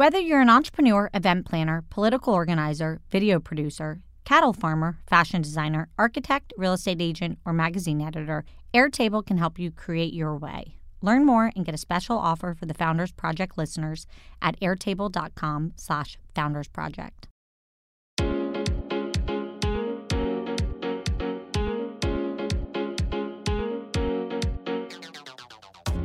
Whether 0.00 0.18
you're 0.18 0.40
an 0.40 0.48
entrepreneur, 0.48 1.10
event 1.12 1.44
planner, 1.44 1.84
political 1.90 2.32
organizer, 2.32 3.02
video 3.10 3.38
producer, 3.38 4.00
cattle 4.24 4.54
farmer, 4.54 4.96
fashion 5.06 5.42
designer, 5.42 5.88
architect, 5.98 6.54
real 6.56 6.72
estate 6.72 7.02
agent, 7.02 7.38
or 7.44 7.52
magazine 7.52 8.00
editor, 8.00 8.46
Airtable 8.72 9.22
can 9.22 9.36
help 9.36 9.58
you 9.58 9.70
create 9.70 10.14
your 10.14 10.38
way. 10.38 10.76
Learn 11.02 11.26
more 11.26 11.52
and 11.54 11.66
get 11.66 11.74
a 11.74 11.84
special 11.86 12.16
offer 12.16 12.54
for 12.54 12.64
the 12.64 12.72
Founders 12.72 13.12
Project 13.12 13.58
listeners 13.58 14.06
at 14.40 14.58
airtable.com 14.60 15.72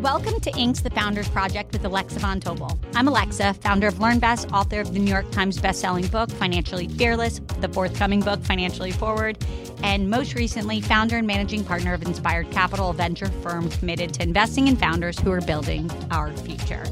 Welcome 0.06 0.40
to 0.42 0.52
Inc.'s, 0.52 0.84
the 0.84 0.92
Founders 0.92 1.28
Project 1.30 1.74
with 1.74 1.84
Alexa 1.84 2.20
Von 2.20 2.40
Tobel. 2.40 2.78
I'm 2.94 3.08
Alexa, 3.08 3.56
founder 3.56 3.88
of 3.88 3.96
LearnVest, 3.96 4.52
author 4.54 4.80
of 4.80 4.94
the 4.94 5.00
New 5.00 5.10
York 5.10 5.32
Times 5.32 5.58
bestselling 5.58 6.12
book, 6.12 6.30
Financially 6.30 6.88
Fearless, 6.88 7.42
the 7.60 7.68
forthcoming 7.70 8.20
book, 8.20 8.40
Financially 8.44 8.92
Forward, 8.92 9.44
and 9.82 10.08
most 10.08 10.36
recently, 10.36 10.80
founder 10.80 11.18
and 11.18 11.26
managing 11.26 11.64
partner 11.64 11.96
of 11.96 12.04
Inspired 12.04 12.52
Capital, 12.52 12.92
a 12.92 12.94
venture 12.94 13.30
firm 13.42 13.68
committed 13.68 14.14
to 14.14 14.22
investing 14.22 14.68
in 14.68 14.76
founders 14.76 15.18
who 15.18 15.32
are 15.32 15.42
building 15.42 15.90
our 16.12 16.32
future. 16.38 16.84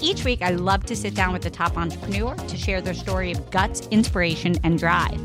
Each 0.00 0.24
week, 0.24 0.40
I 0.40 0.50
love 0.50 0.86
to 0.86 0.94
sit 0.94 1.16
down 1.16 1.32
with 1.32 1.42
the 1.42 1.50
top 1.50 1.76
entrepreneur 1.76 2.36
to 2.36 2.56
share 2.56 2.80
their 2.80 2.94
story 2.94 3.32
of 3.32 3.50
guts, 3.50 3.88
inspiration, 3.88 4.54
and 4.62 4.78
drive. 4.78 5.20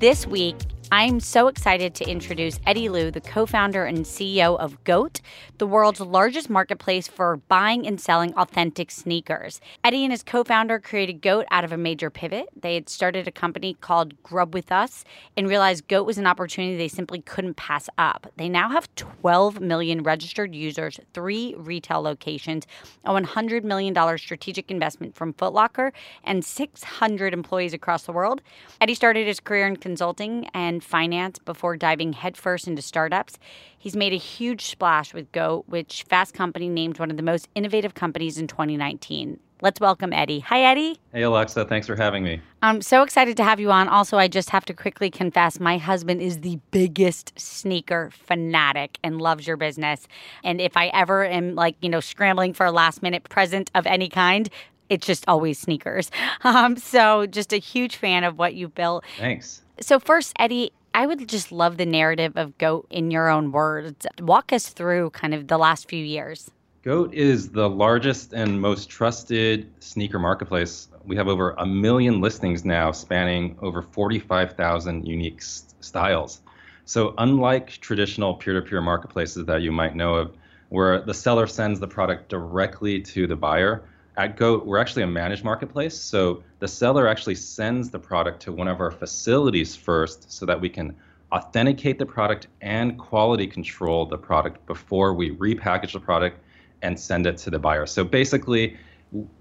This 0.00 0.26
week, 0.26 0.56
I'm 0.92 1.20
so 1.20 1.46
excited 1.46 1.94
to 1.94 2.10
introduce 2.10 2.58
Eddie 2.66 2.88
Lu, 2.88 3.12
the 3.12 3.20
co 3.20 3.46
founder 3.46 3.84
and 3.84 3.98
CEO 3.98 4.58
of 4.58 4.82
GOAT, 4.82 5.20
the 5.58 5.66
world's 5.66 6.00
largest 6.00 6.50
marketplace 6.50 7.06
for 7.06 7.36
buying 7.36 7.86
and 7.86 8.00
selling 8.00 8.34
authentic 8.34 8.90
sneakers. 8.90 9.60
Eddie 9.84 10.02
and 10.02 10.10
his 10.10 10.24
co 10.24 10.42
founder 10.42 10.80
created 10.80 11.22
GOAT 11.22 11.46
out 11.52 11.62
of 11.62 11.70
a 11.70 11.76
major 11.76 12.10
pivot. 12.10 12.48
They 12.60 12.74
had 12.74 12.88
started 12.88 13.28
a 13.28 13.30
company 13.30 13.74
called 13.80 14.20
Grub 14.24 14.52
With 14.52 14.72
Us 14.72 15.04
and 15.36 15.48
realized 15.48 15.86
GOAT 15.86 16.06
was 16.06 16.18
an 16.18 16.26
opportunity 16.26 16.76
they 16.76 16.88
simply 16.88 17.20
couldn't 17.20 17.54
pass 17.54 17.88
up. 17.96 18.26
They 18.36 18.48
now 18.48 18.70
have 18.70 18.92
12 18.96 19.60
million 19.60 20.02
registered 20.02 20.56
users, 20.56 20.98
three 21.14 21.54
retail 21.56 22.02
locations, 22.02 22.66
a 23.04 23.12
$100 23.12 23.62
million 23.62 23.94
strategic 24.18 24.72
investment 24.72 25.14
from 25.14 25.34
Footlocker, 25.34 25.92
and 26.24 26.44
600 26.44 27.32
employees 27.32 27.74
across 27.74 28.02
the 28.02 28.12
world. 28.12 28.42
Eddie 28.80 28.94
started 28.94 29.28
his 29.28 29.38
career 29.38 29.68
in 29.68 29.76
consulting 29.76 30.48
and 30.52 30.79
finance 30.80 31.38
before 31.38 31.76
diving 31.76 32.12
headfirst 32.12 32.66
into 32.66 32.82
startups. 32.82 33.38
He's 33.78 33.96
made 33.96 34.12
a 34.12 34.16
huge 34.16 34.66
splash 34.66 35.14
with 35.14 35.30
Go, 35.32 35.64
which 35.66 36.04
Fast 36.08 36.34
Company 36.34 36.68
named 36.68 36.98
one 36.98 37.10
of 37.10 37.16
the 37.16 37.22
most 37.22 37.48
innovative 37.54 37.94
companies 37.94 38.38
in 38.38 38.46
2019. 38.46 39.38
Let's 39.62 39.78
welcome 39.78 40.14
Eddie. 40.14 40.40
Hi, 40.40 40.62
Eddie. 40.62 40.98
Hey, 41.12 41.20
Alexa. 41.22 41.66
Thanks 41.66 41.86
for 41.86 41.94
having 41.94 42.24
me. 42.24 42.40
I'm 42.62 42.80
so 42.80 43.02
excited 43.02 43.36
to 43.36 43.44
have 43.44 43.60
you 43.60 43.70
on. 43.70 43.88
Also, 43.88 44.16
I 44.16 44.26
just 44.26 44.48
have 44.50 44.64
to 44.66 44.72
quickly 44.72 45.10
confess 45.10 45.60
my 45.60 45.76
husband 45.76 46.22
is 46.22 46.40
the 46.40 46.58
biggest 46.70 47.38
sneaker 47.38 48.10
fanatic 48.12 48.98
and 49.04 49.20
loves 49.20 49.46
your 49.46 49.58
business. 49.58 50.08
And 50.44 50.62
if 50.62 50.78
I 50.78 50.86
ever 50.88 51.26
am 51.26 51.54
like, 51.56 51.76
you 51.82 51.90
know, 51.90 52.00
scrambling 52.00 52.54
for 52.54 52.64
a 52.64 52.72
last 52.72 53.02
minute 53.02 53.24
present 53.24 53.70
of 53.74 53.86
any 53.86 54.08
kind, 54.08 54.48
it's 54.88 55.06
just 55.06 55.24
always 55.28 55.58
sneakers. 55.58 56.10
Um, 56.42 56.78
so, 56.78 57.26
just 57.26 57.52
a 57.52 57.58
huge 57.58 57.96
fan 57.96 58.24
of 58.24 58.38
what 58.38 58.54
you've 58.54 58.74
built. 58.74 59.04
Thanks. 59.18 59.60
So, 59.82 59.98
first, 59.98 60.34
Eddie, 60.38 60.72
I 60.92 61.06
would 61.06 61.26
just 61.26 61.50
love 61.50 61.78
the 61.78 61.86
narrative 61.86 62.36
of 62.36 62.58
GOAT 62.58 62.86
in 62.90 63.10
your 63.10 63.30
own 63.30 63.50
words. 63.50 64.06
Walk 64.20 64.52
us 64.52 64.68
through 64.68 65.10
kind 65.10 65.32
of 65.32 65.48
the 65.48 65.56
last 65.56 65.88
few 65.88 66.04
years. 66.04 66.50
GOAT 66.82 67.14
is 67.14 67.48
the 67.48 67.68
largest 67.68 68.34
and 68.34 68.60
most 68.60 68.90
trusted 68.90 69.70
sneaker 69.82 70.18
marketplace. 70.18 70.88
We 71.06 71.16
have 71.16 71.28
over 71.28 71.52
a 71.52 71.64
million 71.64 72.20
listings 72.20 72.62
now, 72.62 72.92
spanning 72.92 73.56
over 73.62 73.80
45,000 73.80 75.06
unique 75.06 75.40
styles. 75.40 76.42
So, 76.84 77.14
unlike 77.16 77.70
traditional 77.70 78.34
peer 78.34 78.60
to 78.60 78.62
peer 78.68 78.82
marketplaces 78.82 79.46
that 79.46 79.62
you 79.62 79.72
might 79.72 79.96
know 79.96 80.14
of, 80.16 80.36
where 80.68 81.00
the 81.00 81.14
seller 81.14 81.46
sends 81.46 81.80
the 81.80 81.88
product 81.88 82.28
directly 82.28 83.00
to 83.00 83.26
the 83.26 83.36
buyer, 83.36 83.82
at 84.16 84.36
Goat, 84.36 84.66
we're 84.66 84.78
actually 84.78 85.02
a 85.02 85.06
managed 85.06 85.44
marketplace. 85.44 85.98
So 85.98 86.42
the 86.58 86.68
seller 86.68 87.06
actually 87.06 87.36
sends 87.36 87.90
the 87.90 87.98
product 87.98 88.40
to 88.42 88.52
one 88.52 88.68
of 88.68 88.80
our 88.80 88.90
facilities 88.90 89.76
first 89.76 90.30
so 90.30 90.44
that 90.46 90.60
we 90.60 90.68
can 90.68 90.94
authenticate 91.32 91.98
the 91.98 92.06
product 92.06 92.48
and 92.60 92.98
quality 92.98 93.46
control 93.46 94.04
the 94.04 94.18
product 94.18 94.64
before 94.66 95.14
we 95.14 95.36
repackage 95.36 95.92
the 95.92 96.00
product 96.00 96.38
and 96.82 96.98
send 96.98 97.26
it 97.26 97.36
to 97.38 97.50
the 97.50 97.58
buyer. 97.58 97.86
So 97.86 98.02
basically, 98.04 98.76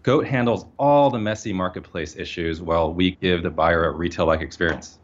Goat 0.04 0.26
handles 0.26 0.66
all 0.78 1.10
the 1.10 1.20
messy 1.20 1.54
marketplace 1.54 2.16
issues 2.16 2.62
while 2.62 2.94
we 2.94 3.12
give 3.12 3.44
the 3.44 3.50
buyer 3.50 3.86
a 3.86 3.92
retail 3.92 4.26
like 4.26 4.42
experience 4.42 5.00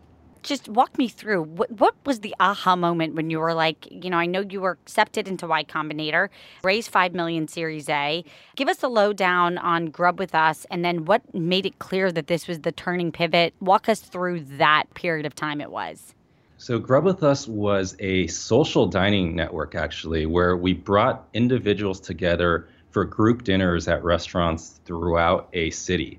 just 0.46 0.70
walk 0.70 0.98
me 0.98 1.10
through 1.10 1.42
what, 1.42 1.72
what 1.72 1.96
was 2.06 2.22
the 2.22 2.34
aha 2.40 2.76
moment 2.76 3.16
when 3.16 3.30
you 3.30 3.40
were 3.40 3.54
like, 3.54 3.88
you 3.90 4.10
know, 4.10 4.18
I 4.18 4.28
know 4.28 4.42
you 4.42 4.62
were 4.62 4.78
accepted 4.84 5.28
into 5.28 5.48
Y 5.48 5.64
Combinator, 5.64 6.30
raised 6.64 6.90
5 6.90 7.14
million 7.14 7.48
Series 7.48 7.90
A. 7.90 8.24
Give 8.56 8.70
us 8.70 8.84
a 8.84 8.88
lowdown 8.88 9.58
on 9.58 9.88
Grub 9.88 10.20
with 10.20 10.36
Us 10.36 10.66
and 10.70 10.86
then 10.86 11.06
what 11.06 11.34
made 11.34 11.66
it 11.66 11.80
clear 11.80 12.12
that 12.12 12.28
this 12.28 12.48
was 12.48 12.62
the 12.62 12.72
turning 12.72 13.12
pivot. 13.12 13.54
Walk 13.60 13.90
us 13.90 14.00
through 14.00 14.42
that 14.42 14.86
period 14.94 15.26
of 15.26 15.36
time 15.36 15.60
it 15.60 15.72
was. 15.72 16.14
So, 16.58 16.80
Grub 16.80 17.04
with 17.04 17.22
Us 17.22 17.48
was 17.50 17.98
a 18.00 18.28
social 18.28 18.88
dining 18.88 19.36
network, 19.36 19.76
actually, 19.76 20.26
where 20.26 20.56
we 20.56 20.72
brought 20.74 21.28
individuals 21.34 22.00
together 22.00 22.70
for 22.92 23.04
group 23.04 23.44
dinners 23.44 23.90
at 23.90 24.02
restaurants 24.06 24.80
throughout 24.86 25.50
a 25.52 25.70
city. 25.72 26.18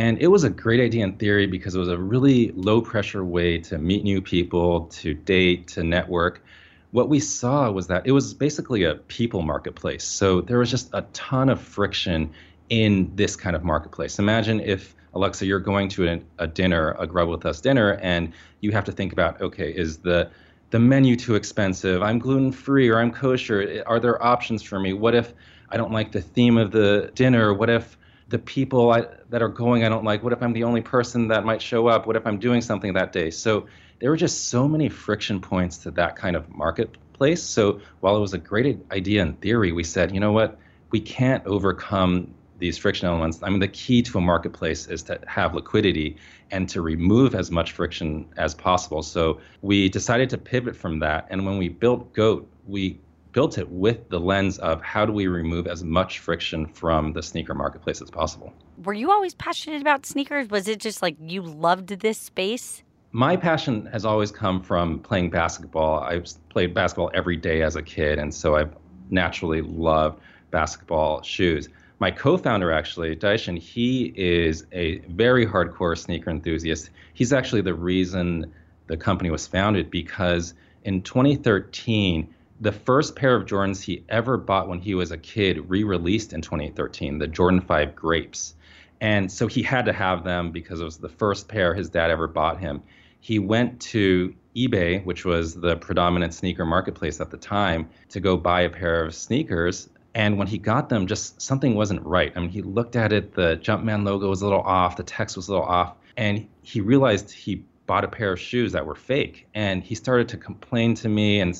And 0.00 0.16
it 0.22 0.28
was 0.28 0.44
a 0.44 0.48
great 0.48 0.80
idea 0.80 1.04
in 1.04 1.16
theory 1.16 1.46
because 1.46 1.74
it 1.74 1.78
was 1.78 1.90
a 1.90 1.98
really 1.98 2.52
low 2.52 2.80
pressure 2.80 3.22
way 3.22 3.58
to 3.58 3.76
meet 3.76 4.02
new 4.02 4.22
people, 4.22 4.86
to 4.86 5.12
date, 5.12 5.68
to 5.74 5.84
network. 5.84 6.42
What 6.90 7.10
we 7.10 7.20
saw 7.20 7.70
was 7.70 7.88
that 7.88 8.06
it 8.06 8.12
was 8.12 8.32
basically 8.32 8.84
a 8.84 8.94
people 8.94 9.42
marketplace. 9.42 10.02
So 10.02 10.40
there 10.40 10.58
was 10.58 10.70
just 10.70 10.88
a 10.94 11.02
ton 11.12 11.50
of 11.50 11.60
friction 11.60 12.32
in 12.70 13.14
this 13.14 13.36
kind 13.36 13.54
of 13.54 13.62
marketplace. 13.62 14.18
Imagine 14.18 14.60
if, 14.60 14.94
Alexa, 15.12 15.44
you're 15.44 15.60
going 15.60 15.90
to 15.90 16.08
a, 16.08 16.20
a 16.38 16.46
dinner, 16.46 16.96
a 16.98 17.06
Grub 17.06 17.28
with 17.28 17.44
Us 17.44 17.60
dinner, 17.60 17.98
and 18.00 18.32
you 18.60 18.72
have 18.72 18.84
to 18.86 18.92
think 18.92 19.12
about 19.12 19.42
okay, 19.42 19.70
is 19.70 19.98
the 19.98 20.30
the 20.70 20.78
menu 20.78 21.14
too 21.14 21.34
expensive? 21.34 22.02
I'm 22.02 22.18
gluten 22.18 22.52
free 22.52 22.88
or 22.88 22.98
I'm 22.98 23.12
kosher. 23.12 23.84
Are 23.84 24.00
there 24.00 24.22
options 24.22 24.62
for 24.62 24.80
me? 24.80 24.94
What 24.94 25.14
if 25.14 25.34
I 25.68 25.76
don't 25.76 25.92
like 25.92 26.12
the 26.12 26.22
theme 26.22 26.56
of 26.56 26.70
the 26.70 27.10
dinner? 27.14 27.52
What 27.52 27.68
if 27.68 27.98
the 28.30 28.38
people 28.38 28.92
I, 28.92 29.06
that 29.28 29.42
are 29.42 29.48
going 29.48 29.84
I 29.84 29.88
don't 29.88 30.04
like? 30.04 30.22
What 30.22 30.32
if 30.32 30.42
I'm 30.42 30.52
the 30.52 30.64
only 30.64 30.80
person 30.80 31.28
that 31.28 31.44
might 31.44 31.60
show 31.60 31.88
up? 31.88 32.06
What 32.06 32.16
if 32.16 32.26
I'm 32.26 32.38
doing 32.38 32.62
something 32.62 32.94
that 32.94 33.12
day? 33.12 33.30
So 33.30 33.66
there 33.98 34.08
were 34.08 34.16
just 34.16 34.48
so 34.48 34.66
many 34.66 34.88
friction 34.88 35.40
points 35.40 35.78
to 35.78 35.90
that 35.92 36.16
kind 36.16 36.36
of 36.36 36.48
marketplace. 36.48 37.42
So 37.42 37.80
while 38.00 38.16
it 38.16 38.20
was 38.20 38.32
a 38.32 38.38
great 38.38 38.78
idea 38.92 39.22
in 39.22 39.34
theory, 39.34 39.72
we 39.72 39.84
said, 39.84 40.14
you 40.14 40.20
know 40.20 40.32
what? 40.32 40.58
We 40.90 41.00
can't 41.00 41.44
overcome 41.44 42.32
these 42.58 42.78
friction 42.78 43.08
elements. 43.08 43.40
I 43.42 43.50
mean, 43.50 43.60
the 43.60 43.68
key 43.68 44.02
to 44.02 44.18
a 44.18 44.20
marketplace 44.20 44.86
is 44.86 45.02
to 45.04 45.18
have 45.26 45.54
liquidity 45.54 46.16
and 46.52 46.68
to 46.68 46.82
remove 46.82 47.34
as 47.34 47.50
much 47.50 47.72
friction 47.72 48.26
as 48.36 48.54
possible. 48.54 49.02
So 49.02 49.40
we 49.62 49.88
decided 49.88 50.30
to 50.30 50.38
pivot 50.38 50.76
from 50.76 51.00
that. 51.00 51.26
And 51.30 51.44
when 51.44 51.58
we 51.58 51.68
built 51.68 52.12
GOAT, 52.12 52.48
we 52.66 53.00
built 53.32 53.58
it 53.58 53.68
with 53.70 54.08
the 54.08 54.18
lens 54.18 54.58
of 54.58 54.82
how 54.82 55.06
do 55.06 55.12
we 55.12 55.26
remove 55.26 55.66
as 55.66 55.84
much 55.84 56.18
friction 56.18 56.66
from 56.66 57.12
the 57.12 57.22
sneaker 57.22 57.54
marketplace 57.54 58.00
as 58.02 58.10
possible. 58.10 58.52
Were 58.84 58.92
you 58.92 59.10
always 59.10 59.34
passionate 59.34 59.80
about 59.80 60.06
sneakers? 60.06 60.48
Was 60.48 60.68
it 60.68 60.80
just 60.80 61.02
like 61.02 61.16
you 61.20 61.42
loved 61.42 61.88
this 62.00 62.18
space? 62.18 62.82
My 63.12 63.36
passion 63.36 63.86
has 63.86 64.04
always 64.04 64.30
come 64.30 64.62
from 64.62 65.00
playing 65.00 65.30
basketball. 65.30 66.00
I 66.00 66.22
played 66.48 66.74
basketball 66.74 67.10
every 67.12 67.36
day 67.36 67.62
as 67.62 67.76
a 67.76 67.82
kid, 67.82 68.18
and 68.18 68.32
so 68.32 68.56
I've 68.56 68.74
naturally 69.10 69.62
loved 69.62 70.20
basketball 70.50 71.22
shoes. 71.22 71.68
My 71.98 72.10
co-founder, 72.10 72.72
actually, 72.72 73.14
Daishin, 73.16 73.58
he 73.58 74.14
is 74.16 74.64
a 74.72 74.98
very 75.08 75.44
hardcore 75.44 75.98
sneaker 75.98 76.30
enthusiast. 76.30 76.90
He's 77.12 77.32
actually 77.32 77.60
the 77.60 77.74
reason 77.74 78.52
the 78.86 78.96
company 78.96 79.30
was 79.30 79.46
founded 79.46 79.90
because 79.90 80.54
in 80.84 81.02
2013 81.02 82.32
the 82.60 82.72
first 82.72 83.16
pair 83.16 83.34
of 83.34 83.46
Jordans 83.46 83.82
he 83.82 84.04
ever 84.08 84.36
bought 84.36 84.68
when 84.68 84.80
he 84.80 84.94
was 84.94 85.10
a 85.10 85.16
kid 85.18 85.68
re-released 85.68 86.32
in 86.32 86.42
2013, 86.42 87.18
the 87.18 87.26
Jordan 87.26 87.60
5 87.60 87.96
Grapes. 87.96 88.54
And 89.00 89.32
so 89.32 89.46
he 89.46 89.62
had 89.62 89.86
to 89.86 89.92
have 89.94 90.24
them 90.24 90.50
because 90.50 90.80
it 90.80 90.84
was 90.84 90.98
the 90.98 91.08
first 91.08 91.48
pair 91.48 91.72
his 91.72 91.88
dad 91.88 92.10
ever 92.10 92.28
bought 92.28 92.60
him. 92.60 92.82
He 93.20 93.38
went 93.38 93.80
to 93.80 94.34
eBay, 94.54 95.02
which 95.04 95.24
was 95.24 95.54
the 95.54 95.76
predominant 95.76 96.34
sneaker 96.34 96.66
marketplace 96.66 97.20
at 97.20 97.30
the 97.30 97.38
time, 97.38 97.88
to 98.10 98.20
go 98.20 98.36
buy 98.36 98.62
a 98.62 98.70
pair 98.70 99.04
of 99.04 99.14
sneakers. 99.14 99.88
And 100.14 100.36
when 100.36 100.46
he 100.46 100.58
got 100.58 100.88
them, 100.88 101.06
just 101.06 101.40
something 101.40 101.74
wasn't 101.74 102.04
right. 102.04 102.32
I 102.36 102.40
mean, 102.40 102.50
he 102.50 102.62
looked 102.62 102.96
at 102.96 103.12
it, 103.12 103.32
the 103.32 103.56
Jumpman 103.62 104.04
logo 104.04 104.28
was 104.28 104.42
a 104.42 104.44
little 104.44 104.62
off, 104.62 104.96
the 104.96 105.02
text 105.02 105.36
was 105.36 105.48
a 105.48 105.52
little 105.52 105.66
off, 105.66 105.94
and 106.16 106.46
he 106.62 106.80
realized 106.80 107.30
he 107.30 107.64
bought 107.86 108.04
a 108.04 108.08
pair 108.08 108.32
of 108.32 108.40
shoes 108.40 108.72
that 108.72 108.84
were 108.84 108.94
fake. 108.94 109.46
And 109.54 109.82
he 109.82 109.94
started 109.94 110.28
to 110.28 110.36
complain 110.36 110.94
to 110.96 111.08
me 111.08 111.40
and 111.40 111.56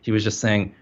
he 0.00 0.12
was 0.12 0.24
just 0.24 0.40
saying, 0.40 0.74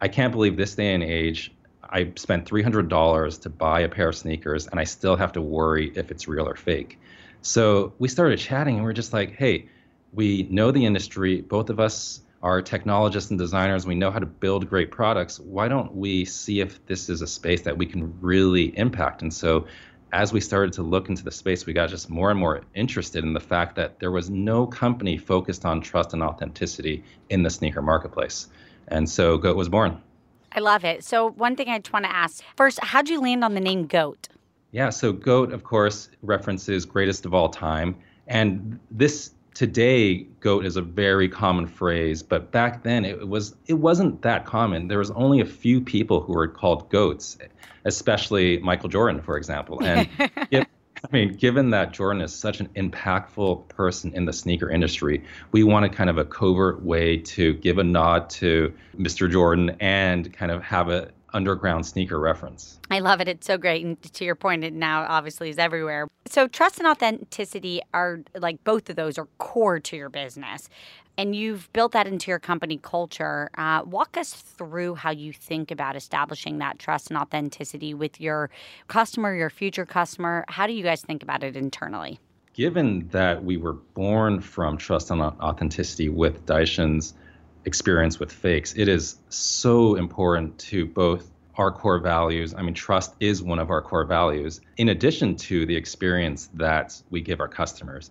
I 0.00 0.08
can't 0.08 0.32
believe 0.32 0.56
this 0.56 0.74
day 0.74 0.94
and 0.94 1.02
age 1.02 1.52
I 1.92 2.10
spent 2.16 2.48
$300 2.48 3.40
to 3.42 3.50
buy 3.50 3.80
a 3.80 3.88
pair 3.88 4.08
of 4.08 4.16
sneakers 4.16 4.66
and 4.66 4.80
I 4.80 4.84
still 4.84 5.14
have 5.16 5.32
to 5.32 5.42
worry 5.42 5.92
if 5.94 6.10
it's 6.10 6.26
real 6.26 6.48
or 6.48 6.56
fake. 6.56 6.98
So 7.42 7.92
we 7.98 8.08
started 8.08 8.38
chatting 8.38 8.76
and 8.76 8.84
we 8.84 8.90
are 8.90 8.94
just 8.94 9.12
like, 9.12 9.32
hey, 9.32 9.68
we 10.12 10.44
know 10.44 10.70
the 10.70 10.86
industry. 10.86 11.42
Both 11.42 11.68
of 11.68 11.78
us 11.78 12.22
are 12.42 12.62
technologists 12.62 13.30
and 13.30 13.38
designers. 13.38 13.86
We 13.86 13.94
know 13.94 14.10
how 14.10 14.18
to 14.18 14.26
build 14.26 14.68
great 14.68 14.90
products. 14.90 15.38
Why 15.38 15.68
don't 15.68 15.94
we 15.94 16.24
see 16.24 16.60
if 16.60 16.84
this 16.86 17.08
is 17.10 17.20
a 17.20 17.26
space 17.26 17.62
that 17.62 17.76
we 17.76 17.86
can 17.86 18.18
really 18.20 18.76
impact? 18.78 19.22
And 19.22 19.32
so 19.32 19.66
as 20.12 20.32
we 20.32 20.40
started 20.40 20.74
to 20.74 20.82
look 20.82 21.08
into 21.08 21.24
the 21.24 21.30
space, 21.30 21.64
we 21.64 21.72
got 21.72 21.88
just 21.88 22.10
more 22.10 22.30
and 22.30 22.38
more 22.38 22.60
interested 22.74 23.24
in 23.24 23.32
the 23.32 23.40
fact 23.40 23.74
that 23.76 23.98
there 23.98 24.10
was 24.10 24.28
no 24.28 24.66
company 24.66 25.16
focused 25.16 25.64
on 25.64 25.80
trust 25.80 26.12
and 26.12 26.22
authenticity 26.22 27.02
in 27.30 27.42
the 27.42 27.50
sneaker 27.50 27.80
marketplace. 27.80 28.48
And 28.88 29.08
so 29.08 29.38
GOAT 29.38 29.56
was 29.56 29.70
born. 29.70 30.00
I 30.54 30.60
love 30.60 30.84
it. 30.84 31.02
So, 31.02 31.30
one 31.30 31.56
thing 31.56 31.68
I 31.68 31.78
just 31.78 31.94
want 31.94 32.04
to 32.04 32.14
ask 32.14 32.42
first, 32.56 32.78
how'd 32.82 33.08
you 33.08 33.22
land 33.22 33.42
on 33.42 33.54
the 33.54 33.60
name 33.60 33.86
GOAT? 33.86 34.28
Yeah, 34.70 34.90
so 34.90 35.12
GOAT, 35.12 35.52
of 35.52 35.64
course, 35.64 36.10
references 36.22 36.84
greatest 36.84 37.24
of 37.24 37.32
all 37.32 37.48
time. 37.48 37.96
And 38.26 38.78
this 38.90 39.30
today 39.54 40.24
goat 40.40 40.64
is 40.64 40.76
a 40.76 40.82
very 40.82 41.28
common 41.28 41.66
phrase 41.66 42.22
but 42.22 42.50
back 42.50 42.82
then 42.82 43.04
it 43.04 43.28
was 43.28 43.54
it 43.66 43.74
wasn't 43.74 44.22
that 44.22 44.46
common. 44.46 44.88
There 44.88 44.98
was 44.98 45.10
only 45.12 45.40
a 45.40 45.44
few 45.44 45.80
people 45.80 46.20
who 46.20 46.32
were 46.32 46.48
called 46.48 46.88
goats 46.90 47.38
especially 47.84 48.58
michael 48.58 48.88
jordan 48.88 49.20
for 49.20 49.36
example. 49.36 49.82
And 49.82 50.08
if, 50.50 50.66
i 51.04 51.08
mean 51.12 51.34
given 51.34 51.70
that 51.70 51.92
jordan 51.92 52.22
is 52.22 52.34
such 52.34 52.60
an 52.60 52.68
impactful 52.76 53.68
person 53.68 54.12
in 54.14 54.24
the 54.24 54.32
sneaker 54.32 54.70
industry 54.70 55.22
we 55.50 55.64
wanted 55.64 55.92
kind 55.92 56.08
of 56.08 56.16
a 56.16 56.24
covert 56.24 56.82
way 56.82 57.16
to 57.16 57.54
give 57.54 57.78
a 57.78 57.84
nod 57.84 58.30
to 58.30 58.72
mr 58.96 59.30
jordan 59.30 59.76
and 59.80 60.32
kind 60.32 60.52
of 60.52 60.62
have 60.62 60.88
a 60.88 61.10
underground 61.32 61.86
sneaker 61.86 62.18
reference. 62.18 62.78
I 62.90 63.00
love 63.00 63.20
it. 63.20 63.28
It's 63.28 63.46
so 63.46 63.58
great. 63.58 63.84
And 63.84 64.00
to 64.02 64.24
your 64.24 64.34
point, 64.34 64.64
it 64.64 64.72
now 64.72 65.06
obviously 65.08 65.48
is 65.50 65.58
everywhere. 65.58 66.08
So, 66.26 66.46
trust 66.46 66.78
and 66.78 66.86
authenticity 66.86 67.80
are 67.94 68.20
like 68.34 68.62
both 68.64 68.90
of 68.90 68.96
those 68.96 69.18
are 69.18 69.26
core 69.38 69.80
to 69.80 69.96
your 69.96 70.08
business. 70.08 70.68
And 71.18 71.36
you've 71.36 71.70
built 71.72 71.92
that 71.92 72.06
into 72.06 72.30
your 72.30 72.38
company 72.38 72.78
culture. 72.78 73.50
Uh, 73.58 73.82
walk 73.84 74.16
us 74.16 74.32
through 74.32 74.94
how 74.94 75.10
you 75.10 75.32
think 75.32 75.70
about 75.70 75.94
establishing 75.94 76.58
that 76.58 76.78
trust 76.78 77.10
and 77.10 77.18
authenticity 77.18 77.92
with 77.92 78.20
your 78.20 78.48
customer, 78.88 79.34
your 79.34 79.50
future 79.50 79.84
customer. 79.84 80.44
How 80.48 80.66
do 80.66 80.72
you 80.72 80.82
guys 80.82 81.02
think 81.02 81.22
about 81.22 81.44
it 81.44 81.54
internally? 81.54 82.18
Given 82.54 83.08
that 83.08 83.44
we 83.44 83.56
were 83.56 83.74
born 83.74 84.40
from 84.40 84.78
trust 84.78 85.10
and 85.10 85.20
authenticity 85.20 86.08
with 86.08 86.46
Daishin's 86.46 87.14
experience 87.64 88.18
with 88.18 88.32
fakes, 88.32 88.74
it 88.74 88.88
is 88.88 89.16
so 89.28 89.94
important 89.94 90.58
to 90.58 90.86
both 90.86 91.30
our 91.56 91.70
core 91.70 91.98
values. 91.98 92.54
I 92.54 92.62
mean, 92.62 92.74
trust 92.74 93.14
is 93.20 93.42
one 93.42 93.58
of 93.58 93.70
our 93.70 93.82
core 93.82 94.04
values, 94.04 94.60
in 94.76 94.88
addition 94.88 95.36
to 95.36 95.66
the 95.66 95.76
experience 95.76 96.48
that 96.54 97.00
we 97.10 97.20
give 97.20 97.40
our 97.40 97.48
customers. 97.48 98.10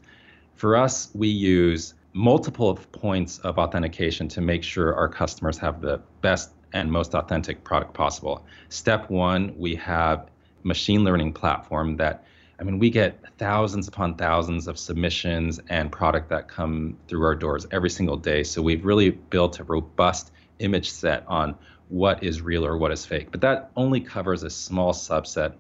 For 0.56 0.76
us, 0.76 1.10
we 1.14 1.28
use 1.28 1.96
multiple 2.14 2.76
points 2.92 3.40
of 3.40 3.58
authentication 3.58 4.28
to 4.28 4.42
make 4.42 4.64
sure 4.64 4.94
our 4.94 5.08
customers 5.08 5.58
have 5.58 5.82
the 5.82 6.02
best 6.22 6.52
and 6.74 6.92
most 6.92 7.16
authentic 7.16 7.64
product 7.64 7.94
possible. 7.94 8.46
Step 8.70 9.10
one, 9.10 9.54
we 9.58 9.76
have 9.76 10.30
machine 10.64 11.04
learning 11.04 11.34
platform 11.34 11.98
that 11.98 12.24
I 12.62 12.64
mean, 12.64 12.78
we 12.78 12.92
get 12.92 13.20
thousands 13.40 13.88
upon 13.88 14.18
thousands 14.18 14.68
of 14.68 14.78
submissions 14.78 15.60
and 15.70 15.92
product 15.92 16.30
that 16.30 16.48
come 16.48 16.96
through 17.08 17.26
our 17.26 17.34
doors 17.34 17.66
every 17.72 17.90
single 17.90 18.18
day. 18.18 18.44
So 18.44 18.62
we've 18.62 18.86
really 18.86 19.10
built 19.10 19.60
a 19.60 19.64
robust 19.64 20.32
image 20.60 20.92
set 20.92 21.26
on 21.28 21.56
what 21.90 22.24
is 22.24 22.40
real 22.40 22.64
or 22.64 22.78
what 22.78 22.92
is 22.92 23.04
fake. 23.04 23.32
But 23.32 23.42
that 23.42 23.72
only 23.76 24.00
covers 24.00 24.44
a 24.44 24.50
small 24.52 24.94
subset 24.94 25.54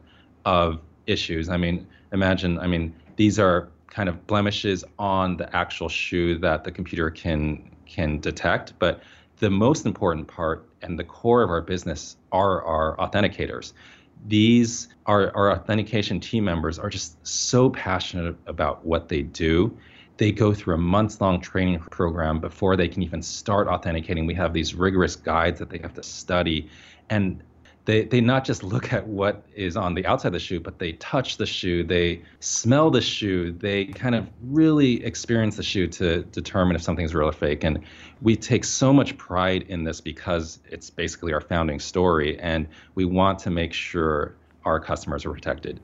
of 0.45 0.79
issues. 1.07 1.49
I 1.49 1.57
mean, 1.57 1.87
imagine, 2.13 2.59
I 2.59 2.67
mean, 2.67 2.93
these 3.15 3.39
are 3.39 3.69
kind 3.87 4.07
of 4.07 4.27
blemishes 4.27 4.83
on 4.99 5.37
the 5.37 5.53
actual 5.55 5.89
shoe 5.89 6.37
that 6.37 6.63
the 6.63 6.71
computer 6.71 7.09
can 7.09 7.67
can 7.87 8.19
detect, 8.19 8.73
but 8.79 9.01
the 9.39 9.49
most 9.49 9.85
important 9.85 10.27
part 10.27 10.69
and 10.81 10.97
the 10.97 11.03
core 11.03 11.41
of 11.41 11.49
our 11.49 11.61
business 11.61 12.15
are 12.31 12.63
our 12.63 12.95
authenticators 12.97 13.73
these 14.27 14.89
our, 15.05 15.35
our 15.35 15.51
authentication 15.51 16.19
team 16.19 16.43
members 16.45 16.77
are 16.79 16.89
just 16.89 17.25
so 17.25 17.69
passionate 17.69 18.35
about 18.47 18.85
what 18.85 19.09
they 19.09 19.23
do. 19.23 19.75
They 20.17 20.31
go 20.31 20.53
through 20.53 20.75
a 20.75 20.77
months 20.77 21.19
long 21.19 21.41
training 21.41 21.79
program 21.79 22.39
before 22.39 22.75
they 22.75 22.87
can 22.87 23.01
even 23.01 23.21
start 23.21 23.67
authenticating. 23.67 24.25
We 24.25 24.35
have 24.35 24.53
these 24.53 24.75
rigorous 24.75 25.15
guides 25.15 25.57
that 25.59 25.69
they 25.69 25.79
have 25.79 25.93
to 25.95 26.03
study. 26.03 26.69
And 27.09 27.41
they 27.85 28.03
they 28.03 28.21
not 28.21 28.45
just 28.45 28.63
look 28.63 28.93
at 28.93 29.07
what 29.07 29.43
is 29.55 29.75
on 29.75 29.95
the 29.95 30.05
outside 30.05 30.29
of 30.29 30.33
the 30.33 30.39
shoe, 30.39 30.59
but 30.59 30.79
they 30.79 30.93
touch 30.93 31.37
the 31.37 31.45
shoe, 31.45 31.83
they 31.83 32.21
smell 32.39 32.91
the 32.91 33.01
shoe, 33.01 33.51
they 33.51 33.85
kind 33.85 34.15
of 34.15 34.27
really 34.43 35.03
experience 35.03 35.55
the 35.55 35.63
shoe 35.63 35.87
to 35.87 36.23
determine 36.23 36.75
if 36.75 36.81
something's 36.81 37.15
real 37.15 37.29
or 37.29 37.33
fake. 37.33 37.63
And 37.63 37.79
we 38.21 38.35
take 38.35 38.63
so 38.63 38.93
much 38.93 39.17
pride 39.17 39.65
in 39.67 39.83
this 39.83 39.99
because 39.99 40.59
it's 40.69 40.89
basically 40.89 41.33
our 41.33 41.41
founding 41.41 41.79
story, 41.79 42.39
and 42.39 42.67
we 42.95 43.05
want 43.05 43.39
to 43.39 43.49
make 43.49 43.73
sure 43.73 44.35
our 44.63 44.79
customers 44.79 45.25
are 45.25 45.31
protected. 45.31 45.79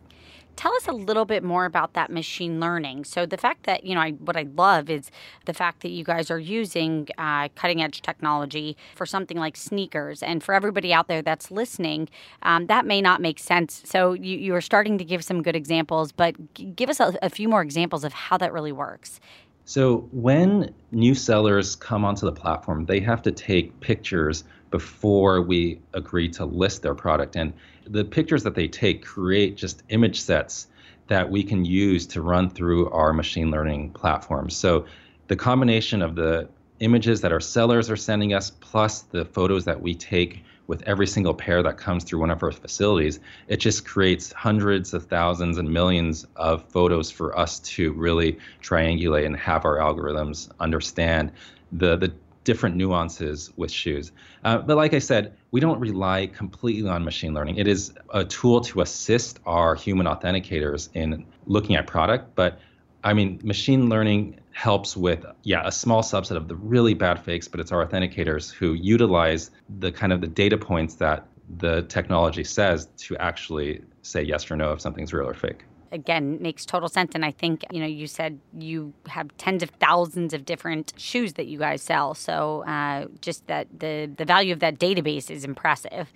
Tell 0.57 0.74
us 0.75 0.88
a 0.88 0.92
little 0.92 1.24
bit 1.24 1.44
more 1.44 1.65
about 1.65 1.94
that 1.94 2.12
machine 2.12 2.59
learning. 2.59 3.06
So 3.06 3.25
the 3.25 3.38
fact 3.38 3.63
that 3.68 3.86
you 3.86 3.95
know, 3.95 4.01
I, 4.01 4.12
what 4.12 4.36
I 4.36 4.48
love 4.56 4.89
is 4.89 5.12
the 5.45 5.54
fact 5.54 5.81
that 5.81 5.89
you 5.89 6.04
guys 6.04 6.30
are 6.30 6.39
using 6.39 7.07
uh, 7.18 7.48
cutting 7.56 7.81
edge 7.81 8.01
technology 8.01 8.75
for 8.95 9.06
something 9.06 9.38
like 9.38 9.56
sneakers. 9.56 10.21
And 10.24 10.44
for 10.44 10.54
everybody 10.56 10.92
out 10.92 11.07
there 11.07 11.21
that's 11.21 11.51
listening, 11.51 12.09
um, 12.42 12.65
that 12.68 12.86
may 12.86 13.01
not 13.01 13.21
make 13.21 13.38
sense. 13.38 13.83
So 13.86 14.13
you, 14.13 14.38
you 14.38 14.56
are 14.56 14.62
starting 14.62 14.98
to 14.98 15.06
give 15.06 15.24
some 15.24 15.44
good 15.44 15.56
examples, 15.56 16.12
but 16.12 16.36
give 16.75 16.89
us 16.89 17.00
a, 17.00 17.13
a 17.21 17.30
few 17.30 17.48
more 17.48 17.62
examples 17.62 18.04
of 18.04 18.12
how 18.12 18.38
that 18.39 18.51
really 18.51 18.71
works. 18.71 19.19
So 19.65 20.07
when 20.12 20.74
new 20.92 21.13
sellers 21.13 21.75
come 21.75 22.04
onto 22.06 22.25
the 22.25 22.31
platform, 22.31 22.86
they 22.86 23.01
have 23.01 23.21
to 23.24 23.31
take 23.31 23.77
pictures 23.81 24.45
before 24.71 25.42
we 25.42 25.80
agree 25.94 26.30
to 26.30 26.45
list 26.45 26.81
their 26.81 26.95
product. 26.95 27.36
And 27.36 27.54
the 27.89 28.03
pictures 28.03 28.43
that 28.43 28.55
they 28.55 28.67
take 28.67 29.03
create 29.03 29.55
just 29.55 29.83
image 29.89 30.21
sets 30.21 30.67
that 31.07 31.29
we 31.29 31.43
can 31.43 31.63
use 31.65 32.05
to 32.07 32.21
run 32.21 32.49
through 32.49 32.89
our 32.89 33.13
machine 33.13 33.49
learning 33.49 33.91
platform. 33.91 34.49
So 34.49 34.85
the 35.27 35.35
combination 35.35 36.01
of 36.01 36.15
the 36.15 36.49
images 36.79 37.21
that 37.21 37.31
our 37.31 37.39
sellers 37.39 37.89
are 37.89 37.95
sending 37.95 38.33
us 38.33 38.51
plus 38.51 39.01
the 39.01 39.25
photos 39.25 39.65
that 39.65 39.81
we 39.81 39.95
take 39.95 40.43
with 40.67 40.83
every 40.83 41.07
single 41.07 41.33
pair 41.33 41.63
that 41.63 41.77
comes 41.77 42.03
through 42.03 42.19
one 42.19 42.29
of 42.29 42.43
our 42.43 42.51
facilities, 42.51 43.19
it 43.47 43.57
just 43.57 43.85
creates 43.85 44.33
hundreds 44.33 44.93
of 44.93 45.05
thousands 45.05 45.57
and 45.57 45.71
millions 45.71 46.27
of 46.35 46.63
photos 46.69 47.09
for 47.09 47.37
us 47.39 47.59
to 47.59 47.94
really 47.94 48.37
triangulate 48.61 49.25
and 49.25 49.37
have 49.37 49.63
our 49.63 49.77
algorithms 49.77 50.49
understand 50.59 51.31
the 51.71 51.95
the 51.97 52.11
different 52.47 52.77
nuances 52.77 53.51
with 53.57 53.69
shoes. 53.69 54.13
Uh, 54.45 54.59
but 54.59 54.77
like 54.77 54.94
I 54.94 54.99
said, 54.99 55.35
we 55.51 55.59
don't 55.59 55.81
rely 55.81 56.27
completely 56.27 56.89
on 56.89 57.04
machine 57.04 57.33
learning. 57.33 57.57
It 57.57 57.68
is 57.68 57.92
a 58.13 58.23
tool 58.23 58.61
to 58.61 58.80
assist 58.80 59.42
our 59.45 59.75
human 59.75 60.07
authenticators 60.07 60.87
in 60.94 61.25
looking 61.45 61.75
at 61.75 61.87
product, 61.87 62.35
but 62.35 62.59
I 63.04 63.13
mean, 63.13 63.42
machine 63.44 63.89
learning 63.89 64.39
helps 64.54 64.95
with 64.95 65.25
yeah 65.44 65.61
a 65.66 65.71
small 65.71 66.01
subset 66.01 66.37
of 66.37 66.47
the 66.47 66.56
really 66.56 66.95
bad 66.95 67.19
fakes 67.19 67.47
but 67.47 67.59
it's 67.59 67.71
our 67.71 67.85
authenticators 67.85 68.51
who 68.51 68.73
utilize 68.73 69.51
the 69.77 69.92
kind 69.92 70.11
of 70.11 70.19
the 70.19 70.27
data 70.27 70.57
points 70.57 70.95
that 70.95 71.27
the 71.59 71.83
technology 71.83 72.44
says 72.44 72.87
to 72.97 73.16
actually 73.18 73.81
say 74.01 74.23
yes 74.23 74.49
or 74.49 74.56
no 74.56 74.73
if 74.73 74.81
something's 74.81 75.13
real 75.13 75.30
or 75.30 75.35
fake 75.35 75.63
again 75.91 76.41
makes 76.41 76.65
total 76.65 76.89
sense. 76.89 77.11
And 77.15 77.23
i 77.25 77.31
think 77.31 77.65
you 77.71 77.79
know 77.79 77.85
you 77.85 78.07
said 78.07 78.39
you 78.57 78.94
have 79.07 79.35
tens 79.37 79.63
of 79.63 79.69
thousands 79.71 80.33
of 80.33 80.45
different 80.45 80.94
shoes 80.97 81.33
that 81.33 81.47
you 81.47 81.59
guys 81.59 81.81
sell. 81.81 82.13
So 82.13 82.63
uh, 82.65 83.06
just 83.21 83.47
that 83.47 83.67
the 83.79 84.09
the 84.15 84.25
value 84.25 84.53
of 84.53 84.59
that 84.59 84.79
database 84.79 85.29
is 85.29 85.44
impressive. 85.44 86.11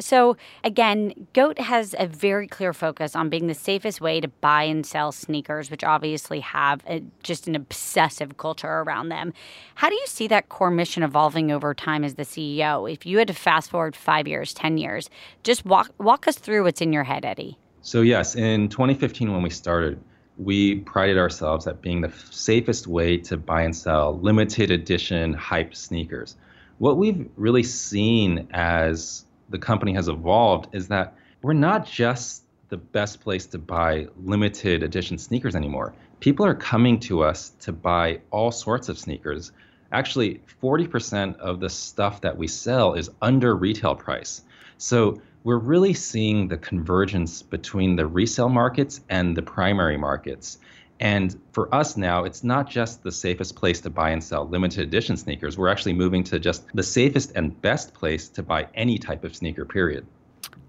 So 0.00 0.36
again 0.64 1.28
goat 1.32 1.58
has 1.58 1.94
a 1.98 2.06
very 2.06 2.46
clear 2.46 2.72
focus 2.72 3.14
on 3.14 3.28
being 3.28 3.46
the 3.46 3.54
safest 3.54 4.00
way 4.00 4.20
to 4.20 4.28
buy 4.28 4.64
and 4.64 4.84
sell 4.84 5.12
sneakers 5.12 5.70
which 5.70 5.84
obviously 5.84 6.40
have 6.40 6.82
a, 6.86 7.02
just 7.22 7.46
an 7.46 7.54
obsessive 7.54 8.36
culture 8.36 8.68
around 8.68 9.08
them. 9.08 9.32
How 9.74 9.88
do 9.88 9.94
you 9.94 10.06
see 10.06 10.26
that 10.28 10.48
core 10.48 10.70
mission 10.70 11.02
evolving 11.02 11.50
over 11.50 11.74
time 11.74 12.04
as 12.04 12.14
the 12.14 12.22
ceo 12.22 12.90
if 12.90 13.06
you 13.06 13.18
had 13.18 13.28
to 13.28 13.34
fast 13.34 13.70
forward 13.70 13.96
five 13.96 14.26
years 14.28 14.52
ten 14.54 14.78
years 14.78 15.08
just 15.42 15.64
walk 15.64 15.90
walk 15.98 16.26
us 16.28 16.36
through 16.36 16.62
what's 16.62 16.80
in 16.80 16.92
your 16.92 17.04
head 17.04 17.24
eddie 17.24 17.58
so, 17.82 18.02
yes, 18.02 18.36
in 18.36 18.68
2015, 18.68 19.32
when 19.32 19.42
we 19.42 19.50
started, 19.50 19.98
we 20.36 20.76
prided 20.80 21.18
ourselves 21.18 21.66
at 21.66 21.80
being 21.80 22.00
the 22.00 22.12
safest 22.30 22.86
way 22.86 23.16
to 23.18 23.36
buy 23.36 23.62
and 23.62 23.74
sell 23.74 24.18
limited 24.18 24.70
edition 24.70 25.32
hype 25.32 25.74
sneakers. 25.74 26.36
What 26.78 26.98
we've 26.98 27.28
really 27.36 27.62
seen 27.62 28.48
as 28.52 29.24
the 29.48 29.58
company 29.58 29.92
has 29.94 30.08
evolved 30.08 30.74
is 30.74 30.88
that 30.88 31.14
we're 31.42 31.52
not 31.52 31.86
just 31.86 32.44
the 32.68 32.76
best 32.76 33.20
place 33.20 33.46
to 33.46 33.58
buy 33.58 34.06
limited 34.24 34.82
edition 34.82 35.18
sneakers 35.18 35.56
anymore. 35.56 35.94
People 36.20 36.46
are 36.46 36.54
coming 36.54 37.00
to 37.00 37.22
us 37.22 37.50
to 37.60 37.72
buy 37.72 38.20
all 38.30 38.52
sorts 38.52 38.88
of 38.88 38.98
sneakers. 38.98 39.52
Actually, 39.90 40.40
40% 40.62 41.36
of 41.38 41.60
the 41.60 41.68
stuff 41.68 42.20
that 42.20 42.36
we 42.36 42.46
sell 42.46 42.94
is 42.94 43.10
under 43.20 43.56
retail 43.56 43.94
price. 43.94 44.42
So 44.78 45.20
we're 45.42 45.58
really 45.58 45.94
seeing 45.94 46.48
the 46.48 46.58
convergence 46.58 47.42
between 47.42 47.96
the 47.96 48.06
resale 48.06 48.48
markets 48.48 49.00
and 49.08 49.36
the 49.36 49.42
primary 49.42 49.96
markets. 49.96 50.58
And 50.98 51.34
for 51.52 51.74
us 51.74 51.96
now, 51.96 52.24
it's 52.24 52.44
not 52.44 52.68
just 52.68 53.02
the 53.02 53.12
safest 53.12 53.56
place 53.56 53.80
to 53.82 53.90
buy 53.90 54.10
and 54.10 54.22
sell 54.22 54.46
limited 54.46 54.80
edition 54.80 55.16
sneakers. 55.16 55.56
We're 55.56 55.68
actually 55.70 55.94
moving 55.94 56.24
to 56.24 56.38
just 56.38 56.64
the 56.74 56.82
safest 56.82 57.32
and 57.34 57.58
best 57.62 57.94
place 57.94 58.28
to 58.30 58.42
buy 58.42 58.68
any 58.74 58.98
type 58.98 59.24
of 59.24 59.34
sneaker, 59.34 59.64
period. 59.64 60.06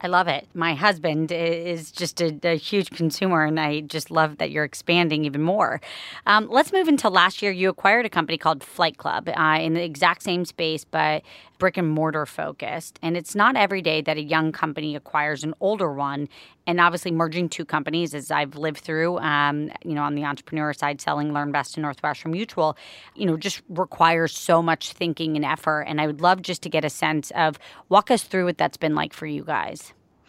I 0.04 0.08
love 0.08 0.28
it. 0.28 0.48
My 0.56 0.74
husband 0.74 1.32
is 1.32 1.92
just 1.92 2.22
a, 2.22 2.36
a, 2.44 2.58
huge 2.58 2.90
consumer, 2.90 3.46
and 3.46 3.60
I 3.60 3.82
just 3.82 4.10
love 4.10 4.40
that 4.40 4.50
you're 4.50 4.64
expanding 4.64 5.26
even 5.26 5.44
more. 5.44 5.80
Um, 6.26 6.48
let's 6.50 6.74
move 6.74 6.88
into 6.88 7.08
last 7.08 7.44
year. 7.44 7.52
You 7.52 7.70
acquired 7.70 8.08
a 8.08 8.10
company 8.10 8.40
called 8.40 8.64
Flight 8.64 8.98
Club 8.98 9.30
uh, 9.30 9.60
in 9.62 9.76
the 9.76 9.84
exact 9.84 10.24
same 10.24 10.44
space, 10.46 10.84
but 10.84 11.22
brick 11.62 11.78
and 11.78 11.88
mortar 11.88 12.26
focused. 12.26 12.98
And 13.04 13.16
it's 13.16 13.36
not 13.36 13.56
every 13.56 13.84
day 13.84 14.02
that 14.02 14.18
a 14.18 14.24
young 14.24 14.52
company 14.52 14.96
acquires 14.96 15.44
an 15.44 15.54
older 15.60 15.94
one. 15.94 16.28
And 16.66 16.80
obviously, 16.80 17.12
merging 17.12 17.50
two 17.50 17.66
companies, 17.66 18.16
as 18.16 18.32
I've 18.32 18.56
lived 18.56 18.80
through, 18.80 19.20
um, 19.20 19.72
you 19.86 19.94
know, 19.94 20.02
on 20.02 20.16
the 20.16 20.26
entrepreneur 20.26 20.74
side, 20.74 21.00
selling 21.00 21.32
LearnVest 21.32 21.74
to 21.74 21.80
Northwestern 21.80 22.32
Mutual, 22.32 22.76
you 23.16 23.28
know, 23.28 23.38
just 23.38 23.62
requires 23.70 24.36
so 24.36 24.64
much 24.64 24.94
thinking 24.94 25.36
and 25.36 25.46
effort. 25.46 25.82
And 25.82 26.02
I 26.02 26.08
would 26.08 26.22
love 26.22 26.42
just 26.42 26.64
to 26.64 26.70
get 26.70 26.84
a 26.84 26.90
sense 26.90 27.32
of 27.32 27.60
walk 27.90 28.10
us 28.10 28.24
through 28.24 28.46
what 28.46 28.58
that's 28.58 28.78
been 28.78 28.96
like 28.96 29.14
for 29.14 29.28
you 29.28 29.44
guys. 29.44 29.71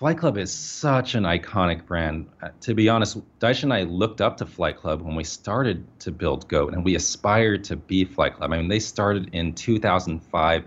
Flight 0.03 0.19
Club 0.19 0.37
is 0.37 0.53
such 0.53 1.15
an 1.15 1.23
iconic 1.23 1.87
brand. 1.87 2.27
Uh, 2.43 2.49
to 2.63 2.75
be 2.75 2.89
honest, 2.89 3.19
Daishin 3.39 3.63
and 3.63 3.73
I 3.73 3.83
looked 3.85 4.21
up 4.21 4.37
to 4.39 4.47
Flight 4.47 4.77
Club 4.77 5.01
when 5.01 5.15
we 5.15 5.23
started 5.23 5.87
to 6.01 6.11
build 6.11 6.49
Goat, 6.49 6.73
and 6.73 6.85
we 6.85 6.97
aspired 6.97 7.63
to 7.63 7.77
be 7.77 8.05
Flight 8.05 8.35
Club. 8.35 8.53
I 8.53 8.57
mean, 8.57 8.67
they 8.67 8.81
started 8.81 9.33
in 9.33 9.55
2005 9.55 10.65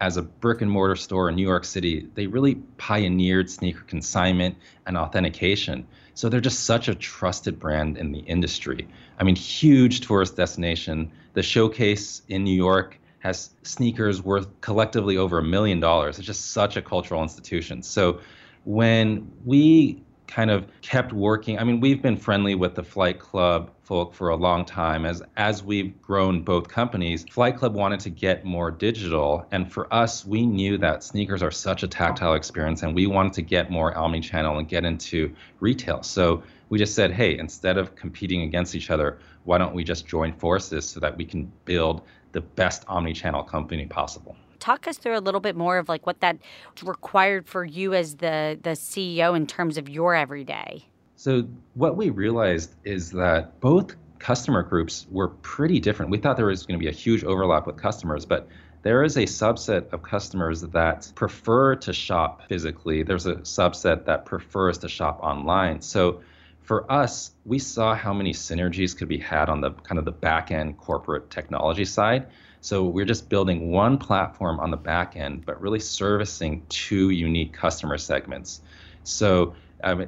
as 0.00 0.16
a 0.16 0.22
brick 0.22 0.60
and 0.60 0.70
mortar 0.70 0.94
store 0.94 1.28
in 1.28 1.34
New 1.34 1.42
York 1.42 1.64
City. 1.64 2.08
They 2.14 2.28
really 2.28 2.54
pioneered 2.76 3.50
sneaker 3.50 3.82
consignment 3.88 4.54
and 4.86 4.96
authentication. 4.96 5.84
So 6.14 6.28
they're 6.28 6.40
just 6.40 6.62
such 6.62 6.86
a 6.86 6.94
trusted 6.94 7.58
brand 7.58 7.98
in 7.98 8.12
the 8.12 8.20
industry. 8.20 8.86
I 9.18 9.24
mean, 9.24 9.34
huge 9.34 10.02
tourist 10.02 10.36
destination. 10.36 11.10
The 11.32 11.42
showcase 11.42 12.22
in 12.28 12.44
New 12.44 12.54
York 12.54 13.00
has 13.18 13.50
sneakers 13.64 14.22
worth 14.22 14.46
collectively 14.60 15.16
over 15.16 15.40
a 15.40 15.42
million 15.42 15.80
dollars. 15.80 16.18
It's 16.18 16.26
just 16.28 16.52
such 16.52 16.76
a 16.76 16.82
cultural 16.82 17.24
institution. 17.24 17.82
So 17.82 18.20
when 18.66 19.30
we 19.44 20.02
kind 20.26 20.50
of 20.50 20.66
kept 20.82 21.12
working, 21.12 21.56
I 21.56 21.62
mean, 21.62 21.78
we've 21.78 22.02
been 22.02 22.16
friendly 22.16 22.56
with 22.56 22.74
the 22.74 22.82
Flight 22.82 23.20
Club 23.20 23.70
folk 23.84 24.12
for 24.12 24.30
a 24.30 24.36
long 24.36 24.64
time. 24.64 25.06
As 25.06 25.22
as 25.36 25.62
we've 25.62 26.02
grown 26.02 26.42
both 26.42 26.66
companies, 26.66 27.24
Flight 27.30 27.56
Club 27.56 27.74
wanted 27.74 28.00
to 28.00 28.10
get 28.10 28.44
more 28.44 28.72
digital, 28.72 29.46
and 29.52 29.72
for 29.72 29.92
us, 29.94 30.26
we 30.26 30.44
knew 30.44 30.78
that 30.78 31.04
sneakers 31.04 31.44
are 31.44 31.52
such 31.52 31.84
a 31.84 31.88
tactile 31.88 32.34
experience, 32.34 32.82
and 32.82 32.92
we 32.92 33.06
wanted 33.06 33.34
to 33.34 33.42
get 33.42 33.70
more 33.70 33.96
omni-channel 33.96 34.58
and 34.58 34.68
get 34.68 34.84
into 34.84 35.32
retail. 35.60 36.02
So 36.02 36.42
we 36.68 36.78
just 36.78 36.96
said, 36.96 37.12
hey, 37.12 37.38
instead 37.38 37.78
of 37.78 37.94
competing 37.94 38.42
against 38.42 38.74
each 38.74 38.90
other, 38.90 39.18
why 39.44 39.58
don't 39.58 39.76
we 39.76 39.84
just 39.84 40.08
join 40.08 40.32
forces 40.32 40.84
so 40.88 40.98
that 40.98 41.16
we 41.16 41.24
can 41.24 41.52
build 41.64 42.02
the 42.32 42.40
best 42.40 42.84
omni-channel 42.88 43.44
company 43.44 43.86
possible? 43.86 44.36
Talk 44.56 44.88
us 44.88 44.98
through 44.98 45.16
a 45.16 45.20
little 45.20 45.40
bit 45.40 45.56
more 45.56 45.78
of 45.78 45.88
like 45.88 46.06
what 46.06 46.20
that 46.20 46.38
required 46.82 47.46
for 47.46 47.64
you 47.64 47.94
as 47.94 48.16
the 48.16 48.58
the 48.62 48.70
CEO 48.70 49.36
in 49.36 49.46
terms 49.46 49.78
of 49.78 49.88
your 49.88 50.14
everyday. 50.14 50.84
So 51.16 51.48
what 51.74 51.96
we 51.96 52.10
realized 52.10 52.74
is 52.84 53.10
that 53.12 53.58
both 53.60 53.96
customer 54.18 54.62
groups 54.62 55.06
were 55.10 55.28
pretty 55.28 55.80
different. 55.80 56.10
We 56.10 56.18
thought 56.18 56.36
there 56.36 56.46
was 56.46 56.64
going 56.64 56.78
to 56.78 56.82
be 56.82 56.88
a 56.88 56.94
huge 56.94 57.24
overlap 57.24 57.66
with 57.66 57.76
customers, 57.76 58.24
but 58.24 58.48
there 58.82 59.02
is 59.02 59.16
a 59.16 59.22
subset 59.22 59.92
of 59.92 60.02
customers 60.02 60.60
that 60.62 61.10
prefer 61.14 61.74
to 61.76 61.92
shop 61.92 62.42
physically. 62.48 63.02
There's 63.02 63.26
a 63.26 63.36
subset 63.36 64.04
that 64.04 64.24
prefers 64.24 64.78
to 64.78 64.88
shop 64.88 65.20
online. 65.22 65.80
So 65.80 66.20
for 66.60 66.90
us, 66.90 67.32
we 67.44 67.58
saw 67.58 67.94
how 67.94 68.12
many 68.12 68.32
synergies 68.32 68.96
could 68.96 69.08
be 69.08 69.18
had 69.18 69.48
on 69.48 69.60
the 69.60 69.70
kind 69.70 69.98
of 69.98 70.04
the 70.04 70.12
back 70.12 70.50
end 70.50 70.78
corporate 70.78 71.30
technology 71.30 71.84
side. 71.84 72.26
So 72.66 72.82
we're 72.82 73.04
just 73.04 73.28
building 73.28 73.70
one 73.70 73.96
platform 73.96 74.58
on 74.58 74.72
the 74.72 74.76
back 74.76 75.14
end, 75.14 75.46
but 75.46 75.60
really 75.60 75.78
servicing 75.78 76.66
two 76.68 77.10
unique 77.10 77.52
customer 77.52 77.96
segments. 77.96 78.62
So 79.04 79.54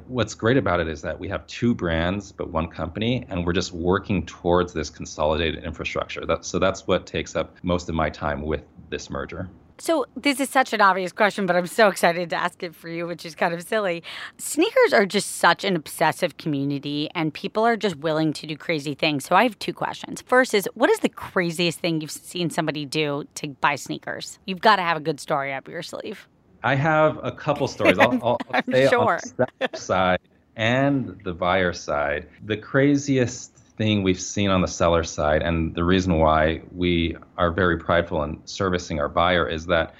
what's 0.07 0.33
great 0.33 0.57
about 0.57 0.81
it 0.81 0.89
is 0.89 1.01
that 1.03 1.17
we 1.17 1.29
have 1.29 1.47
two 1.47 1.73
brands 1.73 2.33
but 2.33 2.49
one 2.49 2.67
company, 2.67 3.25
and 3.29 3.45
we're 3.45 3.53
just 3.53 3.71
working 3.71 4.25
towards 4.25 4.73
this 4.73 4.89
consolidated 4.89 5.63
infrastructure. 5.63 6.25
That, 6.25 6.43
so 6.43 6.59
that's 6.59 6.85
what 6.85 7.07
takes 7.07 7.33
up 7.33 7.55
most 7.63 7.87
of 7.87 7.95
my 7.95 8.09
time 8.09 8.41
with 8.41 8.65
this 8.89 9.09
merger. 9.09 9.49
So, 9.81 10.05
this 10.17 10.41
is 10.41 10.49
such 10.49 10.73
an 10.73 10.81
obvious 10.81 11.13
question, 11.13 11.45
but 11.45 11.55
I'm 11.55 11.65
so 11.65 11.87
excited 11.87 12.29
to 12.31 12.35
ask 12.35 12.61
it 12.63 12.75
for 12.75 12.89
you, 12.89 13.07
which 13.07 13.25
is 13.25 13.33
kind 13.33 13.53
of 13.53 13.63
silly. 13.63 14.03
Sneakers 14.37 14.91
are 14.91 15.05
just 15.05 15.37
such 15.37 15.63
an 15.63 15.77
obsessive 15.77 16.35
community, 16.35 17.09
and 17.15 17.33
people 17.33 17.65
are 17.65 17.77
just 17.77 17.95
willing 17.95 18.33
to 18.33 18.45
do 18.45 18.57
crazy 18.57 18.93
things. 18.93 19.23
So, 19.23 19.37
I 19.37 19.43
have 19.43 19.57
two 19.59 19.73
questions. 19.73 20.21
First 20.21 20.53
is 20.53 20.67
what 20.73 20.89
is 20.89 20.99
the 20.99 21.07
craziest 21.07 21.79
thing 21.79 22.01
you've 22.01 22.11
seen 22.11 22.49
somebody 22.49 22.85
do 22.85 23.25
to 23.35 23.47
buy 23.47 23.75
sneakers? 23.75 24.37
You've 24.45 24.59
got 24.59 24.75
to 24.75 24.81
have 24.81 24.97
a 24.97 25.01
good 25.01 25.19
story 25.19 25.53
up 25.53 25.69
your 25.69 25.81
sleeve. 25.81 26.27
I 26.61 26.75
have 26.75 27.17
a 27.23 27.31
couple 27.31 27.67
stories. 27.69 27.97
I'll, 27.99 28.19
I'll, 28.21 28.37
I'll 28.53 28.63
say 28.69 28.89
sure. 28.89 29.19
on 29.39 29.47
the 29.59 29.77
side 29.77 30.19
and 30.57 31.17
the 31.23 31.33
buyer 31.33 31.71
side. 31.71 32.27
The 32.45 32.57
craziest 32.57 33.58
thing 33.79 34.03
we've 34.03 34.19
seen 34.19 34.49
on 34.49 34.61
the 34.61 34.67
seller 34.67 35.03
side, 35.03 35.41
and 35.41 35.73
the 35.73 35.85
reason 35.85 36.19
why 36.19 36.61
we 36.71 37.15
are 37.37 37.49
very 37.49 37.77
prideful 37.77 38.23
in 38.23 38.39
servicing 38.45 38.99
our 38.99 39.07
buyer 39.07 39.47
is 39.47 39.65
that 39.67 39.95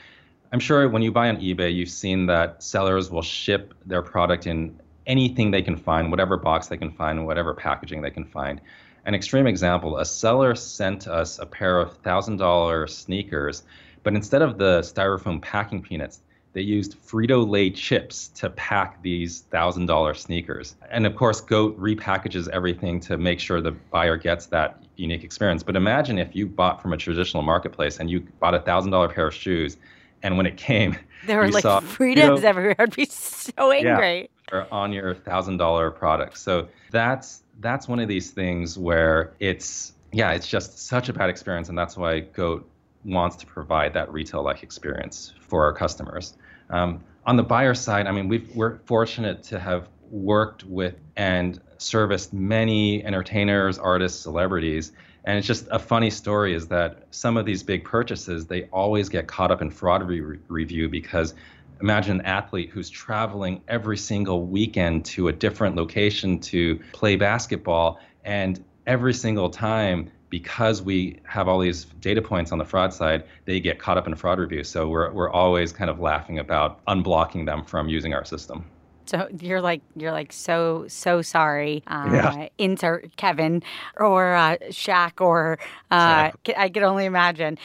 I'm 0.52 0.60
sure 0.60 0.90
when 0.90 1.02
you 1.02 1.14
buy 1.14 1.30
on 1.30 1.38
eBay, 1.38 1.74
you've 1.74 1.90
seen 1.90 2.26
that 2.26 2.62
sellers 2.62 3.10
will 3.10 3.22
ship 3.22 3.74
their 3.86 4.02
product 4.02 4.48
in 4.48 4.78
anything 5.08 5.50
they 5.50 5.62
can 5.62 5.78
find, 5.78 6.12
whatever 6.12 6.36
box 6.36 6.68
they 6.68 6.76
can 6.76 6.92
find, 6.92 7.26
whatever 7.26 7.54
packaging 7.54 8.02
they 8.02 8.12
can 8.12 8.26
find. 8.26 8.60
An 9.06 9.16
extreme 9.16 9.48
example 9.48 9.98
a 9.98 10.06
seller 10.06 10.56
sent 10.56 11.08
us 11.08 11.40
a 11.40 11.46
pair 11.46 11.80
of 11.80 12.04
$1,000 12.04 12.90
sneakers, 12.90 13.64
but 14.04 14.14
instead 14.14 14.42
of 14.42 14.58
the 14.58 14.82
styrofoam 14.82 15.42
packing 15.42 15.82
peanuts, 15.82 16.20
they 16.53 16.62
used 16.62 17.01
Frito 17.06 17.48
Lay 17.48 17.70
chips 17.70 18.29
to 18.29 18.50
pack 18.50 19.01
these 19.01 19.41
thousand 19.51 19.86
dollar 19.86 20.13
sneakers. 20.13 20.75
And 20.89 21.06
of 21.06 21.15
course, 21.15 21.41
Goat 21.41 21.79
repackages 21.79 22.50
everything 22.50 23.00
to 23.01 23.18
make 23.18 23.39
sure 23.39 23.62
the 23.62 23.72
buyer 23.72 24.18
gets 24.18 24.48
that 24.48 24.84
unique 24.96 25.24
experience. 25.24 25.63
But 25.63 25.75
imagine 25.75 26.18
if 26.18 26.36
you 26.36 26.48
bought 26.48 26.82
from 26.82 26.94
a 26.94 26.98
traditional 26.98 27.44
marketplace 27.44 28.00
and 28.00 28.10
you 28.10 28.22
bought 28.39 28.56
a 28.56 28.60
thousand 28.60 28.91
dollar 28.91 29.10
pair 29.10 29.27
of 29.27 29.34
shoes, 29.34 29.77
and 30.24 30.38
when 30.38 30.46
it 30.46 30.58
came, 30.58 30.98
there 31.27 31.39
were 31.39 31.50
like 31.50 31.62
saw, 31.62 31.82
Fritos 31.82 32.15
you 32.15 32.15
know, 32.15 32.36
everywhere. 32.38 32.75
I'd 32.79 32.96
be 32.96 33.06
so 33.06 33.72
angry. 33.72 34.29
Yeah, 34.51 34.65
on 34.72 34.91
your 34.91 35.13
thousand 35.13 35.58
dollar 35.58 35.91
product. 35.91 36.38
So 36.39 36.68
that's 36.91 37.44
that's 37.60 37.88
one 37.88 38.00
of 38.00 38.08
these 38.08 38.32
things 38.32 38.77
where 38.77 39.34
it's 39.39 39.94
yeah, 40.12 40.32
it's 40.32 40.48
just 40.48 40.79
such 40.79 41.10
a 41.10 41.13
bad 41.13 41.29
experience, 41.29 41.70
and 41.70 41.77
that's 41.77 41.96
why 41.96 42.22
Goat 42.22 42.68
wants 43.03 43.36
to 43.38 43.46
provide 43.46 43.94
that 43.94 44.12
retail 44.12 44.44
like 44.44 44.63
experience 44.63 45.34
for 45.39 45.63
our 45.63 45.74
customers. 45.74 46.36
Um, 46.70 47.03
on 47.25 47.36
the 47.36 47.44
buyer 47.44 47.74
side, 47.74 48.08
I 48.08 48.12
mean, 48.12 48.27
we 48.27 48.48
are 48.60 48.82
fortunate 48.86 49.44
to 49.44 49.60
have 49.60 49.89
worked 50.10 50.63
with 50.63 50.96
and 51.15 51.62
serviced 51.77 52.34
many 52.34 53.03
entertainers, 53.03 53.77
artists, 53.77 54.22
celebrities. 54.22 54.91
And 55.25 55.38
it's 55.38 55.48
just 55.48 55.68
a 55.70 55.79
funny 55.79 56.10
story 56.10 56.53
is 56.53 56.68
that 56.68 57.03
some 57.12 57.38
of 57.38 57.46
these 57.46 57.62
big 57.62 57.84
purchases, 57.84 58.48
they 58.48 58.63
always 58.65 59.10
get 59.10 59.27
caught 59.27 59.51
up 59.51 59.62
in 59.62 59.70
fraud 59.70 60.08
re- 60.08 60.39
review 60.48 60.89
because 60.89 61.34
imagine 61.82 62.20
an 62.20 62.25
athlete 62.25 62.70
who's 62.70 62.89
traveling 62.89 63.62
every 63.68 63.98
single 63.98 64.46
weekend 64.46 65.06
to 65.06 65.27
a 65.27 65.34
different 65.34 65.75
location 65.75 66.39
to 66.39 66.79
play 66.94 67.15
basketball. 67.15 68.00
And 68.24 68.63
every 68.88 69.13
single 69.13 69.50
time 69.50 70.12
because 70.30 70.82
we 70.82 71.20
have 71.24 71.48
all 71.48 71.60
these 71.60 71.86
data 72.02 72.22
points 72.22 72.52
on 72.52 72.58
the 72.58 72.66
fraud 72.66 72.94
side, 72.94 73.24
they 73.46 73.60
get 73.60 73.80
caught 73.80 73.98
up 73.98 74.08
in 74.08 74.16
fraud 74.16 74.40
review. 74.40 74.64
So 74.64 74.88
we're, 74.88 75.12
we're 75.12 75.30
always 75.30 75.72
kind 75.72 75.90
of 75.90 76.00
laughing 76.00 76.40
about 76.40 76.84
unblocking 76.86 77.46
them 77.46 77.64
from 77.64 77.90
using 77.90 78.14
our 78.14 78.26
system. 78.26 78.66
So 79.06 79.28
you're 79.40 79.62
like 79.62 79.82
you're 79.96 80.12
like 80.12 80.32
so 80.32 80.86
so 80.88 81.24
sorry. 81.24 81.84
Uh, 81.88 82.10
yeah. 82.14 82.48
Insert 82.60 83.16
Kevin 83.16 83.64
or 83.98 84.36
uh, 84.36 84.58
Shaq 84.70 85.20
or 85.20 85.58
uh, 85.90 86.30
I 86.56 86.70
could 86.70 86.84
only 86.84 87.06
imagine. 87.06 87.58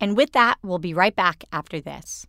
And 0.00 0.16
with 0.16 0.32
that, 0.32 0.58
we'll 0.62 0.78
be 0.78 0.94
right 0.94 1.14
back 1.14 1.44
after 1.50 1.80
this. 1.80 2.28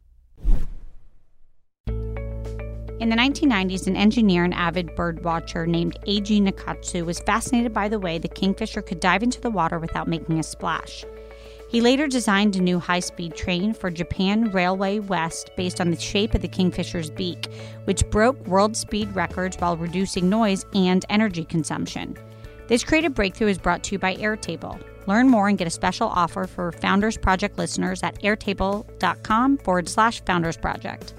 In 2.97 3.09
the 3.09 3.15
1990s, 3.17 3.87
an 3.87 3.97
engineer 3.97 4.45
and 4.45 4.53
avid 4.53 4.95
bird 4.95 5.21
watcher 5.21 5.67
named 5.67 5.97
Eiji 6.07 6.41
Nakatsu 6.41 7.05
was 7.05 7.19
fascinated 7.19 7.73
by 7.73 7.89
the 7.89 7.99
way 7.99 8.17
the 8.17 8.29
kingfisher 8.29 8.81
could 8.81 9.01
dive 9.01 9.21
into 9.21 9.41
the 9.41 9.51
water 9.51 9.79
without 9.79 10.07
making 10.07 10.39
a 10.39 10.43
splash. 10.43 11.03
He 11.67 11.81
later 11.81 12.07
designed 12.07 12.55
a 12.55 12.61
new 12.61 12.79
high 12.79 13.01
speed 13.01 13.35
train 13.35 13.73
for 13.73 13.91
Japan 13.91 14.49
Railway 14.51 14.99
West 14.99 15.51
based 15.57 15.81
on 15.81 15.91
the 15.91 15.99
shape 15.99 16.33
of 16.35 16.41
the 16.41 16.47
kingfisher's 16.47 17.09
beak, 17.09 17.49
which 17.83 18.09
broke 18.11 18.39
world 18.47 18.77
speed 18.77 19.13
records 19.13 19.57
while 19.57 19.75
reducing 19.75 20.29
noise 20.29 20.65
and 20.73 21.03
energy 21.09 21.43
consumption. 21.43 22.15
This 22.67 22.85
creative 22.85 23.13
breakthrough 23.13 23.49
is 23.49 23.57
brought 23.57 23.83
to 23.83 23.91
you 23.91 23.99
by 23.99 24.15
Airtable. 24.15 24.81
Learn 25.05 25.27
more 25.27 25.49
and 25.49 25.57
get 25.57 25.67
a 25.67 25.71
special 25.71 26.07
offer 26.07 26.47
for 26.47 26.71
Founders 26.71 27.17
Project 27.17 27.57
listeners 27.57 28.03
at 28.03 28.21
airtable.com 28.21 29.57
forward 29.57 29.89
slash 29.89 30.23
Founders 30.23 30.55
Project. 30.55 31.13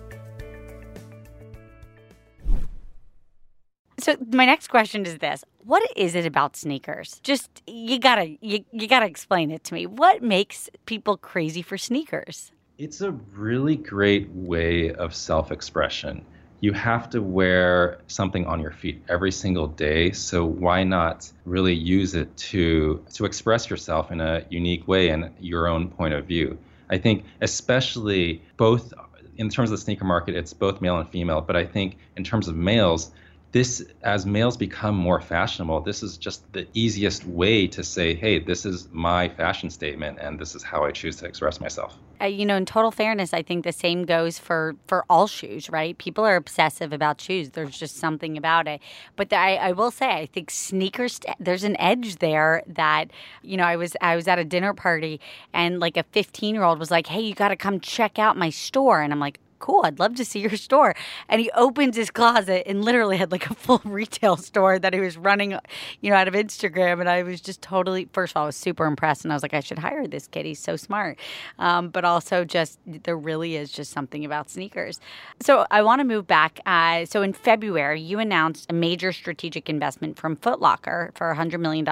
So 4.06 4.14
my 4.30 4.46
next 4.46 4.68
question 4.68 5.04
is 5.04 5.18
this: 5.18 5.44
What 5.64 5.82
is 5.96 6.14
it 6.14 6.26
about 6.26 6.54
sneakers? 6.54 7.18
Just 7.24 7.60
you 7.66 7.98
gotta 7.98 8.36
you, 8.40 8.64
you 8.70 8.86
gotta 8.86 9.06
explain 9.06 9.50
it 9.50 9.64
to 9.64 9.74
me. 9.74 9.84
What 9.86 10.22
makes 10.22 10.70
people 10.84 11.16
crazy 11.16 11.60
for 11.60 11.76
sneakers? 11.76 12.52
It's 12.78 13.00
a 13.00 13.10
really 13.10 13.74
great 13.74 14.30
way 14.30 14.92
of 14.92 15.12
self-expression 15.12 16.24
you 16.60 16.72
have 16.72 17.10
to 17.10 17.20
wear 17.20 17.98
something 18.06 18.46
on 18.46 18.60
your 18.60 18.70
feet 18.70 19.02
every 19.10 19.30
single 19.30 19.66
day 19.66 20.10
so 20.10 20.46
why 20.46 20.82
not 20.82 21.30
really 21.44 21.74
use 21.74 22.14
it 22.14 22.34
to 22.36 23.04
to 23.12 23.26
express 23.26 23.68
yourself 23.68 24.10
in 24.10 24.22
a 24.22 24.42
unique 24.48 24.88
way 24.88 25.10
and 25.10 25.30
your 25.38 25.68
own 25.68 25.90
point 25.90 26.14
of 26.14 26.24
view 26.24 26.58
i 26.88 26.96
think 26.96 27.26
especially 27.42 28.42
both 28.56 28.94
in 29.36 29.50
terms 29.50 29.70
of 29.70 29.76
the 29.76 29.82
sneaker 29.84 30.06
market 30.06 30.34
it's 30.34 30.54
both 30.54 30.80
male 30.80 30.96
and 30.96 31.10
female 31.10 31.42
but 31.42 31.56
i 31.56 31.64
think 31.64 31.98
in 32.16 32.24
terms 32.24 32.48
of 32.48 32.56
males 32.56 33.10
this 33.56 33.82
as 34.02 34.26
males 34.26 34.54
become 34.54 34.94
more 34.94 35.18
fashionable 35.18 35.80
this 35.80 36.02
is 36.02 36.18
just 36.18 36.52
the 36.52 36.68
easiest 36.74 37.24
way 37.24 37.66
to 37.66 37.82
say 37.82 38.14
hey 38.14 38.38
this 38.38 38.66
is 38.66 38.86
my 38.92 39.30
fashion 39.30 39.70
statement 39.70 40.18
and 40.20 40.38
this 40.38 40.54
is 40.54 40.62
how 40.62 40.84
i 40.84 40.90
choose 40.90 41.16
to 41.16 41.24
express 41.24 41.58
myself. 41.58 41.96
Uh, 42.20 42.26
you 42.26 42.44
know 42.44 42.54
in 42.54 42.66
total 42.66 42.90
fairness 42.90 43.32
i 43.32 43.40
think 43.40 43.64
the 43.64 43.72
same 43.72 44.04
goes 44.04 44.38
for 44.38 44.76
for 44.86 45.06
all 45.08 45.26
shoes 45.26 45.70
right? 45.70 45.96
People 45.96 46.22
are 46.22 46.36
obsessive 46.36 46.92
about 46.92 47.18
shoes. 47.18 47.50
There's 47.50 47.78
just 47.78 47.96
something 47.96 48.36
about 48.36 48.68
it. 48.68 48.82
But 49.16 49.30
the, 49.30 49.36
I, 49.36 49.54
I 49.68 49.72
will 49.72 49.90
say 49.90 50.10
i 50.10 50.26
think 50.26 50.50
sneakers 50.50 51.18
there's 51.40 51.64
an 51.64 51.80
edge 51.80 52.16
there 52.16 52.62
that 52.66 53.10
you 53.42 53.56
know 53.56 53.64
i 53.64 53.76
was 53.76 53.96
i 54.02 54.16
was 54.16 54.28
at 54.28 54.38
a 54.38 54.44
dinner 54.44 54.74
party 54.74 55.18
and 55.54 55.80
like 55.80 55.96
a 55.96 56.02
15 56.02 56.54
year 56.54 56.64
old 56.64 56.78
was 56.78 56.90
like 56.90 57.06
hey 57.06 57.22
you 57.22 57.34
got 57.34 57.48
to 57.48 57.56
come 57.56 57.80
check 57.80 58.18
out 58.18 58.36
my 58.36 58.50
store. 58.50 59.00
And 59.00 59.14
i'm 59.14 59.20
like 59.20 59.40
cool, 59.58 59.82
I'd 59.84 59.98
love 59.98 60.14
to 60.16 60.24
see 60.24 60.40
your 60.40 60.56
store. 60.56 60.94
And 61.28 61.40
he 61.40 61.50
opens 61.52 61.96
his 61.96 62.10
closet 62.10 62.64
and 62.66 62.84
literally 62.84 63.16
had 63.16 63.32
like 63.32 63.48
a 63.50 63.54
full 63.54 63.80
retail 63.84 64.36
store 64.36 64.78
that 64.78 64.94
he 64.94 65.00
was 65.00 65.16
running, 65.16 65.52
you 66.00 66.10
know, 66.10 66.16
out 66.16 66.28
of 66.28 66.34
Instagram. 66.34 67.00
And 67.00 67.08
I 67.08 67.22
was 67.22 67.40
just 67.40 67.62
totally, 67.62 68.08
first 68.12 68.32
of 68.32 68.36
all, 68.38 68.42
I 68.44 68.46
was 68.46 68.56
super 68.56 68.86
impressed. 68.86 69.24
And 69.24 69.32
I 69.32 69.36
was 69.36 69.42
like, 69.42 69.54
I 69.54 69.60
should 69.60 69.78
hire 69.78 70.06
this 70.06 70.26
kid. 70.26 70.46
He's 70.46 70.60
so 70.60 70.76
smart. 70.76 71.18
Um, 71.58 71.88
but 71.88 72.04
also, 72.04 72.44
just 72.44 72.78
there 72.86 73.16
really 73.16 73.56
is 73.56 73.70
just 73.70 73.92
something 73.92 74.24
about 74.24 74.50
sneakers. 74.50 75.00
So 75.40 75.66
I 75.70 75.82
want 75.82 76.00
to 76.00 76.04
move 76.04 76.26
back. 76.26 76.60
Uh, 76.66 77.06
so 77.06 77.22
in 77.22 77.32
February, 77.32 78.00
you 78.00 78.18
announced 78.18 78.66
a 78.70 78.74
major 78.74 79.12
strategic 79.12 79.68
investment 79.68 80.18
from 80.18 80.36
Footlocker 80.36 81.16
for 81.16 81.34
$100 81.34 81.60
million. 81.60 81.86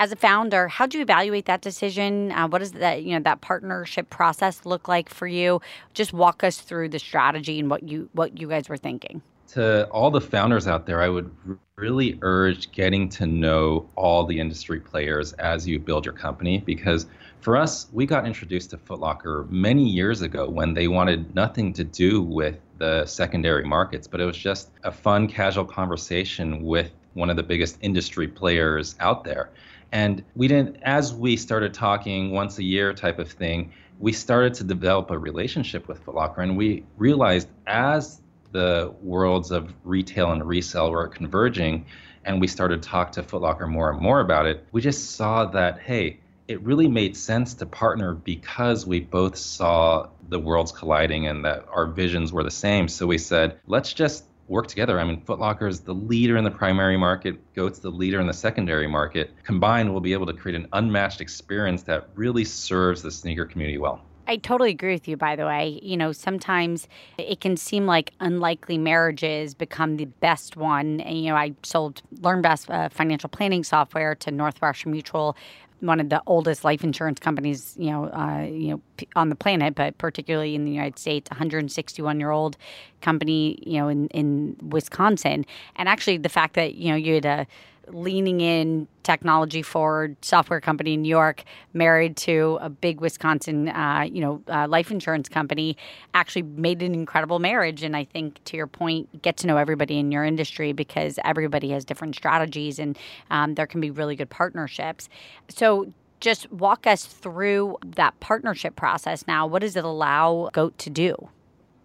As 0.00 0.12
a 0.12 0.16
founder, 0.16 0.68
how 0.68 0.86
do 0.86 0.98
you 0.98 1.02
evaluate 1.02 1.46
that 1.46 1.60
decision? 1.60 2.32
Uh, 2.32 2.48
what 2.48 2.58
does 2.58 2.72
that, 2.72 3.02
you 3.02 3.12
know, 3.14 3.20
that 3.20 3.40
partnership 3.40 4.10
process 4.10 4.64
look 4.64 4.88
like 4.88 5.08
for 5.08 5.26
you? 5.26 5.60
Just 5.94 6.12
walk 6.12 6.44
us 6.44 6.60
through 6.68 6.88
the 6.90 6.98
strategy 6.98 7.58
and 7.58 7.70
what 7.70 7.82
you 7.82 8.08
what 8.12 8.38
you 8.38 8.48
guys 8.48 8.68
were 8.68 8.76
thinking 8.76 9.22
to 9.48 9.88
all 9.88 10.10
the 10.10 10.20
founders 10.20 10.66
out 10.66 10.86
there, 10.86 11.00
I 11.00 11.08
would 11.08 11.34
really 11.76 12.18
urge 12.22 12.70
getting 12.70 13.08
to 13.08 13.26
know 13.26 13.88
all 13.94 14.26
the 14.26 14.38
industry 14.38 14.78
players 14.78 15.32
as 15.34 15.66
you 15.66 15.78
build 15.78 16.04
your 16.04 16.14
company 16.14 16.58
because 16.58 17.06
for 17.40 17.56
us, 17.56 17.86
we 17.92 18.04
got 18.04 18.26
introduced 18.26 18.70
to 18.70 18.76
Footlocker 18.76 19.48
many 19.48 19.88
years 19.88 20.22
ago 20.22 20.48
when 20.48 20.74
they 20.74 20.88
wanted 20.88 21.34
nothing 21.34 21.72
to 21.74 21.84
do 21.84 22.20
with 22.20 22.56
the 22.78 23.06
secondary 23.06 23.64
markets, 23.64 24.06
but 24.06 24.20
it 24.20 24.24
was 24.24 24.36
just 24.36 24.70
a 24.84 24.90
fun, 24.92 25.28
casual 25.28 25.64
conversation 25.64 26.62
with 26.64 26.90
one 27.14 27.30
of 27.30 27.36
the 27.36 27.42
biggest 27.42 27.78
industry 27.80 28.28
players 28.28 28.96
out 29.00 29.24
there. 29.24 29.50
And 29.92 30.22
we 30.34 30.48
didn't, 30.48 30.76
as 30.82 31.14
we 31.14 31.36
started 31.36 31.72
talking 31.72 32.32
once 32.32 32.58
a 32.58 32.62
year 32.62 32.92
type 32.92 33.18
of 33.18 33.30
thing, 33.30 33.72
we 33.98 34.12
started 34.12 34.54
to 34.54 34.64
develop 34.64 35.10
a 35.10 35.18
relationship 35.18 35.88
with 35.88 36.04
Footlocker, 36.04 36.38
and 36.38 36.56
we 36.56 36.84
realized 36.96 37.48
as 37.66 38.20
the 38.52 38.94
worlds 39.02 39.50
of 39.50 39.72
retail 39.84 40.32
and 40.32 40.46
resale 40.46 40.90
were 40.90 41.08
converging, 41.08 41.84
and 42.24 42.40
we 42.40 42.46
started 42.46 42.82
to 42.82 42.88
talk 42.88 43.12
to 43.12 43.22
Footlocker 43.22 43.68
more 43.68 43.90
and 43.90 44.00
more 44.00 44.20
about 44.20 44.46
it, 44.46 44.64
we 44.72 44.80
just 44.80 45.12
saw 45.12 45.44
that 45.46 45.80
hey, 45.80 46.20
it 46.46 46.62
really 46.62 46.88
made 46.88 47.14
sense 47.16 47.54
to 47.54 47.66
partner 47.66 48.14
because 48.14 48.86
we 48.86 49.00
both 49.00 49.36
saw 49.36 50.08
the 50.30 50.38
worlds 50.38 50.72
colliding 50.72 51.26
and 51.26 51.44
that 51.44 51.66
our 51.70 51.86
visions 51.86 52.32
were 52.32 52.42
the 52.42 52.50
same. 52.50 52.88
So 52.88 53.06
we 53.06 53.18
said, 53.18 53.60
let's 53.66 53.92
just 53.92 54.24
work 54.48 54.66
together. 54.66 54.98
I 54.98 55.04
mean, 55.04 55.20
Footlocker 55.22 55.68
is 55.68 55.80
the 55.80 55.94
leader 55.94 56.36
in 56.36 56.44
the 56.44 56.50
primary 56.50 56.96
market, 56.96 57.38
Goat's 57.54 57.78
the 57.78 57.90
leader 57.90 58.20
in 58.20 58.26
the 58.26 58.32
secondary 58.32 58.86
market. 58.86 59.30
Combined, 59.44 59.90
we'll 59.90 60.00
be 60.00 60.12
able 60.12 60.26
to 60.26 60.32
create 60.32 60.56
an 60.56 60.68
unmatched 60.72 61.20
experience 61.20 61.82
that 61.84 62.08
really 62.14 62.44
serves 62.44 63.02
the 63.02 63.10
sneaker 63.10 63.44
community 63.44 63.78
well. 63.78 64.02
I 64.28 64.36
totally 64.36 64.70
agree 64.70 64.92
with 64.92 65.08
you, 65.08 65.16
by 65.16 65.36
the 65.36 65.46
way. 65.46 65.80
You 65.82 65.96
know, 65.96 66.12
sometimes 66.12 66.86
it 67.16 67.40
can 67.40 67.56
seem 67.56 67.86
like 67.86 68.12
unlikely 68.20 68.76
marriages 68.76 69.54
become 69.54 69.96
the 69.96 70.04
best 70.04 70.54
one. 70.54 71.00
And, 71.00 71.18
you 71.18 71.30
know, 71.30 71.36
I 71.36 71.54
sold 71.62 72.02
LearnVest 72.16 72.68
uh, 72.68 72.90
financial 72.90 73.30
planning 73.30 73.64
software 73.64 74.14
to 74.16 74.30
Northwestern 74.30 74.92
Mutual 74.92 75.34
one 75.80 76.00
of 76.00 76.08
the 76.08 76.22
oldest 76.26 76.64
life 76.64 76.82
insurance 76.82 77.20
companies, 77.20 77.74
you 77.78 77.90
know, 77.90 78.06
uh, 78.06 78.42
you 78.42 78.68
know, 78.68 78.80
on 79.14 79.28
the 79.28 79.34
planet, 79.34 79.74
but 79.74 79.96
particularly 79.98 80.54
in 80.54 80.64
the 80.64 80.70
United 80.70 80.98
States, 80.98 81.30
161 81.30 82.18
year 82.18 82.30
old 82.30 82.56
company, 83.00 83.62
you 83.66 83.78
know, 83.78 83.88
in 83.88 84.08
in 84.08 84.56
Wisconsin, 84.62 85.44
and 85.76 85.88
actually 85.88 86.18
the 86.18 86.28
fact 86.28 86.54
that 86.54 86.74
you 86.74 86.90
know 86.90 86.96
you 86.96 87.14
had 87.14 87.24
a 87.24 87.46
leaning 87.90 88.40
in 88.40 88.88
technology 89.02 89.62
forward 89.62 90.16
software 90.22 90.60
company 90.60 90.94
in 90.94 91.02
New 91.02 91.08
York, 91.08 91.44
married 91.72 92.16
to 92.16 92.58
a 92.60 92.68
big 92.68 93.00
Wisconsin, 93.00 93.68
uh, 93.68 94.06
you 94.10 94.20
know, 94.20 94.42
uh, 94.48 94.68
life 94.68 94.90
insurance 94.90 95.28
company, 95.28 95.76
actually 96.12 96.42
made 96.42 96.82
an 96.82 96.92
incredible 96.94 97.38
marriage. 97.38 97.82
And 97.82 97.96
I 97.96 98.04
think, 98.04 98.42
to 98.44 98.56
your 98.56 98.66
point, 98.66 99.22
get 99.22 99.38
to 99.38 99.46
know 99.46 99.56
everybody 99.56 99.98
in 99.98 100.12
your 100.12 100.24
industry 100.24 100.72
because 100.72 101.18
everybody 101.24 101.70
has 101.70 101.84
different 101.84 102.16
strategies, 102.16 102.78
and 102.78 102.98
um, 103.30 103.54
there 103.54 103.66
can 103.66 103.80
be 103.80 103.90
really 103.90 104.16
good 104.16 104.30
partnerships. 104.30 105.08
So. 105.48 105.92
Just 106.20 106.50
walk 106.50 106.88
us 106.88 107.04
through 107.04 107.76
that 107.94 108.18
partnership 108.18 108.74
process 108.74 109.24
now. 109.28 109.46
What 109.46 109.62
does 109.62 109.76
it 109.76 109.84
allow 109.84 110.50
GOAT 110.52 110.76
to 110.78 110.90
do? 110.90 111.28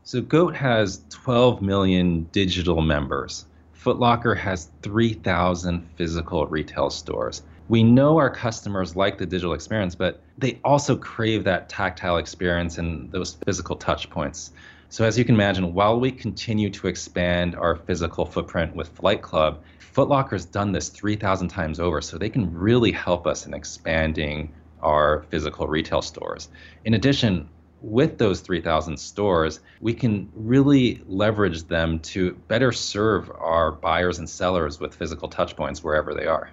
So, 0.02 0.22
GOAT 0.22 0.56
has 0.56 1.04
12 1.12 1.62
million 1.62 2.24
digital 2.32 2.82
members. 2.82 3.46
Footlocker 3.84 4.38
has 4.38 4.70
3,000 4.82 5.86
physical 5.98 6.48
retail 6.48 6.90
stores. 6.90 7.42
We 7.68 7.84
know 7.84 8.18
our 8.18 8.30
customers 8.30 8.96
like 8.96 9.18
the 9.18 9.26
digital 9.26 9.54
experience, 9.54 9.94
but 9.94 10.22
they 10.38 10.60
also 10.64 10.96
crave 10.96 11.44
that 11.44 11.68
tactile 11.68 12.16
experience 12.16 12.78
and 12.78 13.12
those 13.12 13.34
physical 13.46 13.76
touch 13.76 14.10
points. 14.10 14.52
So, 14.88 15.04
as 15.04 15.18
you 15.18 15.26
can 15.26 15.36
imagine, 15.36 15.74
while 15.74 16.00
we 16.00 16.12
continue 16.12 16.70
to 16.70 16.88
expand 16.88 17.56
our 17.56 17.76
physical 17.76 18.26
footprint 18.26 18.74
with 18.74 18.88
Flight 18.90 19.22
Club, 19.22 19.62
Footlocker's 19.94 20.46
done 20.46 20.72
this 20.72 20.88
3,000 20.88 21.50
times 21.50 21.80
over, 21.80 22.00
so 22.00 22.18
they 22.18 22.30
can 22.30 22.54
really 22.54 22.92
help 22.92 23.28
us 23.28 23.46
in 23.48 23.54
expanding 23.54 24.54
our 24.82 25.26
physical 25.30 25.68
retail 25.68 26.02
stores. 26.02 26.48
In 26.86 26.94
addition, 26.94 27.50
with 27.84 28.18
those 28.18 28.40
3,000 28.40 28.98
stores, 28.98 29.60
we 29.82 29.94
can 29.94 30.30
really 30.34 31.02
leverage 31.06 31.64
them 31.66 32.00
to 32.00 32.34
better 32.48 32.72
serve 32.72 33.30
our 33.38 33.72
buyers 33.72 34.18
and 34.18 34.30
sellers 34.30 34.80
with 34.80 34.96
physical 34.96 35.30
touchpoints 35.30 35.84
wherever 35.84 36.14
they 36.14 36.26
are. 36.26 36.50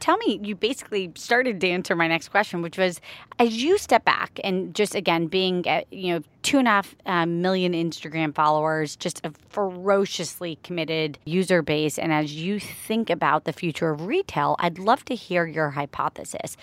Tell 0.00 0.16
me, 0.16 0.40
you 0.42 0.54
basically 0.54 1.12
started 1.14 1.60
to 1.60 1.68
answer 1.68 1.94
my 1.94 2.08
next 2.08 2.28
question, 2.28 2.62
which 2.62 2.78
was 2.78 3.02
as 3.38 3.62
you 3.62 3.76
step 3.76 4.02
back 4.06 4.40
and 4.42 4.74
just 4.74 4.94
again 4.94 5.26
being 5.26 5.68
at, 5.68 5.92
you 5.92 6.14
know, 6.14 6.22
two 6.42 6.58
and 6.58 6.66
a 6.66 6.70
half 6.70 6.96
uh, 7.04 7.26
million 7.26 7.74
Instagram 7.74 8.34
followers, 8.34 8.96
just 8.96 9.20
a 9.26 9.32
ferociously 9.50 10.58
committed 10.62 11.18
user 11.26 11.60
base. 11.60 11.98
And 11.98 12.14
as 12.14 12.34
you 12.34 12.58
think 12.58 13.10
about 13.10 13.44
the 13.44 13.52
future 13.52 13.90
of 13.90 14.06
retail, 14.06 14.56
I'd 14.58 14.78
love 14.78 15.04
to 15.04 15.14
hear 15.14 15.46
your 15.46 15.68
hypothesis. 15.68 16.56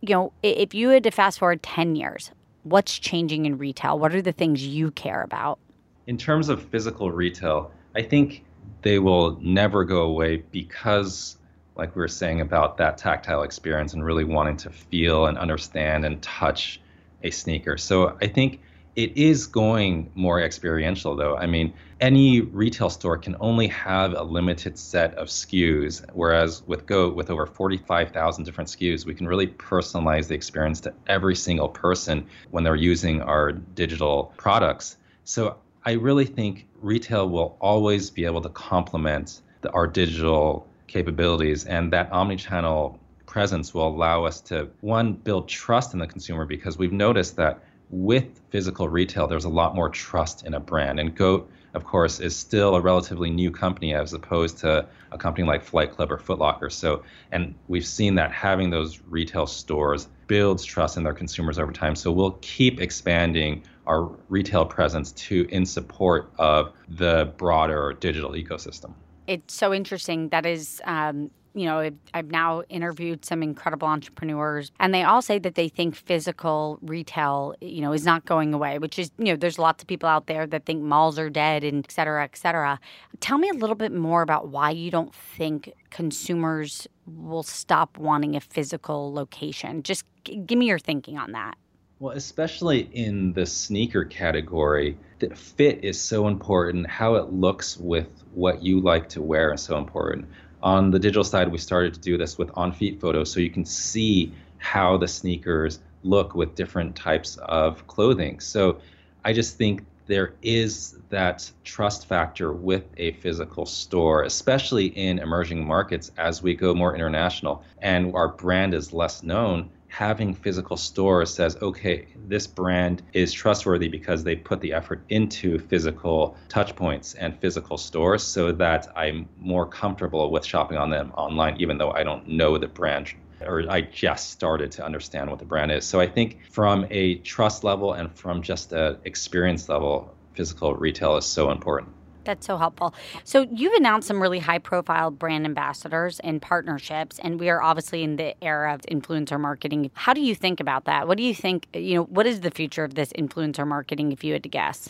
You 0.00 0.14
know, 0.14 0.32
if 0.42 0.74
you 0.74 0.88
had 0.88 1.04
to 1.04 1.12
fast 1.12 1.38
forward 1.38 1.62
10 1.62 1.94
years, 1.94 2.32
what's 2.64 2.98
changing 2.98 3.46
in 3.46 3.58
retail? 3.58 3.98
What 3.98 4.14
are 4.14 4.22
the 4.22 4.32
things 4.32 4.66
you 4.66 4.90
care 4.90 5.22
about? 5.22 5.58
In 6.06 6.18
terms 6.18 6.48
of 6.48 6.62
physical 6.62 7.10
retail, 7.12 7.70
I 7.94 8.02
think 8.02 8.44
they 8.82 8.98
will 8.98 9.38
never 9.40 9.84
go 9.84 10.02
away 10.02 10.42
because, 10.50 11.36
like 11.76 11.94
we 11.94 12.00
were 12.00 12.08
saying 12.08 12.40
about 12.40 12.76
that 12.78 12.98
tactile 12.98 13.42
experience 13.42 13.94
and 13.94 14.04
really 14.04 14.24
wanting 14.24 14.56
to 14.58 14.70
feel 14.70 15.26
and 15.26 15.38
understand 15.38 16.04
and 16.04 16.20
touch 16.20 16.80
a 17.22 17.30
sneaker. 17.30 17.78
So 17.78 18.16
I 18.20 18.26
think 18.26 18.60
it 18.96 19.16
is 19.16 19.46
going 19.46 20.10
more 20.14 20.40
experiential, 20.40 21.16
though. 21.16 21.36
I 21.36 21.46
mean, 21.46 21.72
any 22.00 22.42
retail 22.42 22.90
store 22.90 23.18
can 23.18 23.36
only 23.40 23.66
have 23.68 24.14
a 24.14 24.22
limited 24.22 24.78
set 24.78 25.14
of 25.14 25.28
SKUs, 25.28 26.04
whereas 26.12 26.62
with 26.66 26.86
Goat, 26.86 27.16
with 27.16 27.30
over 27.30 27.46
45,000 27.46 28.44
different 28.44 28.70
SKUs, 28.70 29.04
we 29.04 29.14
can 29.14 29.26
really 29.26 29.48
personalize 29.48 30.28
the 30.28 30.34
experience 30.34 30.80
to 30.82 30.94
every 31.08 31.34
single 31.34 31.68
person 31.68 32.26
when 32.50 32.62
they're 32.62 32.76
using 32.76 33.20
our 33.22 33.52
digital 33.52 34.32
products. 34.36 34.96
So 35.24 35.56
I 35.84 35.92
really 35.92 36.26
think 36.26 36.66
retail 36.80 37.28
will 37.28 37.56
always 37.60 38.10
be 38.10 38.24
able 38.24 38.42
to 38.42 38.48
complement 38.50 39.40
our 39.72 39.86
digital 39.86 40.68
capabilities, 40.86 41.64
and 41.64 41.92
that 41.92 42.10
omnichannel 42.10 42.98
presence 43.26 43.74
will 43.74 43.88
allow 43.88 44.24
us 44.24 44.40
to 44.42 44.68
one 44.82 45.14
build 45.14 45.48
trust 45.48 45.94
in 45.94 45.98
the 45.98 46.06
consumer 46.06 46.44
because 46.44 46.78
we've 46.78 46.92
noticed 46.92 47.34
that 47.36 47.64
with 47.94 48.40
physical 48.50 48.88
retail, 48.88 49.26
there's 49.26 49.44
a 49.44 49.48
lot 49.48 49.74
more 49.74 49.88
trust 49.88 50.44
in 50.44 50.54
a 50.54 50.60
brand. 50.60 50.98
And 50.98 51.14
GOAT, 51.14 51.48
of 51.74 51.84
course, 51.84 52.20
is 52.20 52.36
still 52.36 52.74
a 52.74 52.80
relatively 52.80 53.30
new 53.30 53.50
company 53.50 53.94
as 53.94 54.12
opposed 54.12 54.58
to 54.58 54.86
a 55.12 55.18
company 55.18 55.46
like 55.46 55.62
Flight 55.62 55.92
Club 55.92 56.10
or 56.10 56.18
Foot 56.18 56.38
Locker. 56.38 56.70
So, 56.70 57.04
and 57.30 57.54
we've 57.68 57.86
seen 57.86 58.16
that 58.16 58.32
having 58.32 58.70
those 58.70 59.00
retail 59.08 59.46
stores 59.46 60.08
builds 60.26 60.64
trust 60.64 60.96
in 60.96 61.04
their 61.04 61.12
consumers 61.12 61.58
over 61.58 61.72
time. 61.72 61.94
So 61.94 62.10
we'll 62.10 62.38
keep 62.42 62.80
expanding 62.80 63.62
our 63.86 64.10
retail 64.28 64.64
presence 64.64 65.12
to 65.12 65.46
in 65.50 65.64
support 65.64 66.32
of 66.38 66.72
the 66.88 67.32
broader 67.36 67.94
digital 68.00 68.32
ecosystem. 68.32 68.92
It's 69.26 69.54
so 69.54 69.72
interesting. 69.72 70.30
That 70.30 70.46
is 70.46 70.82
um, 70.84 71.30
you 71.54 71.66
know, 71.66 71.90
I've 72.12 72.30
now 72.30 72.62
interviewed 72.68 73.24
some 73.24 73.42
incredible 73.42 73.86
entrepreneurs, 73.86 74.72
and 74.80 74.92
they 74.92 75.04
all 75.04 75.22
say 75.22 75.38
that 75.38 75.54
they 75.54 75.68
think 75.68 75.94
physical 75.94 76.78
retail, 76.82 77.54
you 77.60 77.80
know, 77.80 77.92
is 77.92 78.04
not 78.04 78.24
going 78.24 78.52
away, 78.52 78.78
which 78.78 78.98
is, 78.98 79.10
you 79.18 79.26
know, 79.26 79.36
there's 79.36 79.58
lots 79.58 79.82
of 79.82 79.86
people 79.86 80.08
out 80.08 80.26
there 80.26 80.46
that 80.48 80.66
think 80.66 80.82
malls 80.82 81.18
are 81.18 81.30
dead 81.30 81.62
and 81.62 81.84
et 81.84 81.92
cetera, 81.92 82.24
et 82.24 82.36
cetera. 82.36 82.80
Tell 83.20 83.38
me 83.38 83.48
a 83.48 83.54
little 83.54 83.76
bit 83.76 83.92
more 83.92 84.22
about 84.22 84.48
why 84.48 84.70
you 84.70 84.90
don't 84.90 85.14
think 85.14 85.72
consumers 85.90 86.88
will 87.06 87.44
stop 87.44 87.98
wanting 87.98 88.34
a 88.34 88.40
physical 88.40 89.12
location. 89.12 89.82
Just 89.82 90.04
g- 90.24 90.36
give 90.36 90.58
me 90.58 90.66
your 90.66 90.78
thinking 90.78 91.18
on 91.18 91.32
that. 91.32 91.56
Well, 92.00 92.16
especially 92.16 92.80
in 92.92 93.32
the 93.32 93.46
sneaker 93.46 94.04
category, 94.04 94.98
the 95.20 95.34
fit 95.34 95.84
is 95.84 95.98
so 96.00 96.26
important. 96.26 96.90
How 96.90 97.14
it 97.14 97.32
looks 97.32 97.76
with 97.76 98.08
what 98.34 98.62
you 98.62 98.80
like 98.80 99.08
to 99.10 99.22
wear 99.22 99.54
is 99.54 99.62
so 99.62 99.78
important. 99.78 100.26
On 100.64 100.90
the 100.90 100.98
digital 100.98 101.24
side, 101.24 101.52
we 101.52 101.58
started 101.58 101.92
to 101.92 102.00
do 102.00 102.16
this 102.16 102.38
with 102.38 102.50
on 102.54 102.72
feet 102.72 102.98
photos 102.98 103.30
so 103.30 103.38
you 103.38 103.50
can 103.50 103.66
see 103.66 104.32
how 104.56 104.96
the 104.96 105.06
sneakers 105.06 105.80
look 106.02 106.34
with 106.34 106.54
different 106.54 106.96
types 106.96 107.36
of 107.36 107.86
clothing. 107.86 108.40
So 108.40 108.78
I 109.26 109.34
just 109.34 109.58
think 109.58 109.84
there 110.06 110.32
is 110.40 110.96
that 111.10 111.50
trust 111.64 112.06
factor 112.06 112.54
with 112.54 112.84
a 112.96 113.12
physical 113.12 113.66
store, 113.66 114.22
especially 114.22 114.86
in 114.86 115.18
emerging 115.18 115.66
markets 115.66 116.10
as 116.16 116.42
we 116.42 116.54
go 116.54 116.74
more 116.74 116.94
international 116.94 117.62
and 117.82 118.14
our 118.14 118.28
brand 118.28 118.72
is 118.72 118.94
less 118.94 119.22
known 119.22 119.68
having 119.94 120.34
physical 120.34 120.76
stores 120.76 121.32
says, 121.32 121.56
okay, 121.62 122.08
this 122.26 122.48
brand 122.48 123.00
is 123.12 123.32
trustworthy 123.32 123.86
because 123.86 124.24
they 124.24 124.34
put 124.34 124.60
the 124.60 124.72
effort 124.72 125.04
into 125.08 125.56
physical 125.56 126.36
touch 126.48 126.74
points 126.74 127.14
and 127.14 127.38
physical 127.38 127.78
stores 127.78 128.24
so 128.24 128.50
that 128.50 128.88
I'm 128.96 129.28
more 129.38 129.64
comfortable 129.64 130.32
with 130.32 130.44
shopping 130.44 130.78
on 130.78 130.90
them 130.90 131.12
online, 131.16 131.60
even 131.60 131.78
though 131.78 131.92
I 131.92 132.02
don't 132.02 132.26
know 132.26 132.58
the 132.58 132.66
brand 132.66 133.14
or 133.40 133.70
I 133.70 133.82
just 133.82 134.30
started 134.30 134.72
to 134.72 134.84
understand 134.84 135.30
what 135.30 135.38
the 135.38 135.44
brand 135.44 135.70
is. 135.70 135.86
So 135.86 136.00
I 136.00 136.08
think 136.08 136.40
from 136.50 136.88
a 136.90 137.18
trust 137.18 137.62
level 137.62 137.92
and 137.92 138.12
from 138.18 138.42
just 138.42 138.72
an 138.72 138.98
experience 139.04 139.68
level, 139.68 140.12
physical 140.32 140.74
retail 140.74 141.16
is 141.16 141.24
so 141.24 141.52
important. 141.52 141.94
That's 142.24 142.46
so 142.46 142.56
helpful. 142.56 142.94
So 143.24 143.46
you've 143.52 143.74
announced 143.74 144.08
some 144.08 144.20
really 144.20 144.38
high 144.38 144.58
profile 144.58 145.10
brand 145.10 145.44
ambassadors 145.44 146.20
and 146.20 146.40
partnerships 146.40 147.18
and 147.18 147.38
we 147.38 147.48
are 147.48 147.62
obviously 147.62 148.02
in 148.02 148.16
the 148.16 148.34
era 148.42 148.74
of 148.74 148.82
influencer 148.82 149.38
marketing. 149.38 149.90
How 149.94 150.14
do 150.14 150.20
you 150.20 150.34
think 150.34 150.60
about 150.60 150.84
that? 150.84 151.08
What 151.08 151.16
do 151.16 151.22
you 151.22 151.34
think, 151.34 151.68
you 151.74 151.96
know, 151.96 152.04
what 152.04 152.26
is 152.26 152.40
the 152.40 152.50
future 152.50 152.84
of 152.84 152.94
this 152.94 153.12
influencer 153.12 153.66
marketing 153.66 154.12
if 154.12 154.24
you 154.24 154.32
had 154.32 154.42
to 154.42 154.48
guess? 154.48 154.88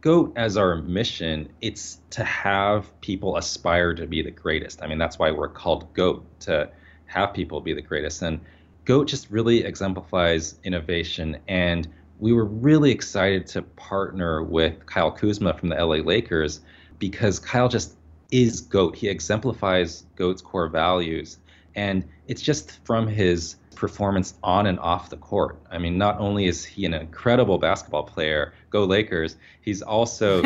GOAT 0.00 0.32
as 0.36 0.56
our 0.56 0.76
mission, 0.76 1.50
it's 1.60 1.98
to 2.10 2.24
have 2.24 2.98
people 3.02 3.36
aspire 3.36 3.94
to 3.94 4.06
be 4.06 4.22
the 4.22 4.30
greatest. 4.30 4.82
I 4.82 4.86
mean, 4.86 4.98
that's 4.98 5.18
why 5.18 5.30
we're 5.30 5.48
called 5.48 5.92
GOAT, 5.92 6.24
to 6.40 6.70
have 7.06 7.34
people 7.34 7.60
be 7.60 7.74
the 7.74 7.82
greatest. 7.82 8.22
And 8.22 8.40
GOAT 8.86 9.04
just 9.08 9.30
really 9.30 9.64
exemplifies 9.64 10.58
innovation 10.64 11.36
and 11.48 11.86
we 12.20 12.32
were 12.32 12.44
really 12.44 12.90
excited 12.90 13.46
to 13.48 13.62
partner 13.62 14.42
with 14.42 14.84
Kyle 14.86 15.10
Kuzma 15.10 15.54
from 15.54 15.70
the 15.70 15.76
LA 15.76 15.96
Lakers 15.96 16.60
because 16.98 17.38
Kyle 17.38 17.68
just 17.68 17.96
is 18.30 18.60
GOAT. 18.60 18.94
He 18.94 19.08
exemplifies 19.08 20.04
GOAT's 20.16 20.42
core 20.42 20.68
values. 20.68 21.38
And 21.74 22.04
it's 22.26 22.42
just 22.42 22.84
from 22.84 23.06
his 23.06 23.56
performance 23.74 24.34
on 24.42 24.66
and 24.66 24.78
off 24.78 25.08
the 25.08 25.16
court. 25.16 25.58
I 25.70 25.78
mean, 25.78 25.96
not 25.96 26.20
only 26.20 26.46
is 26.46 26.64
he 26.64 26.84
an 26.84 26.92
incredible 26.92 27.56
basketball 27.56 28.02
player, 28.02 28.52
go 28.68 28.84
Lakers, 28.84 29.36
he's 29.62 29.80
also 29.80 30.42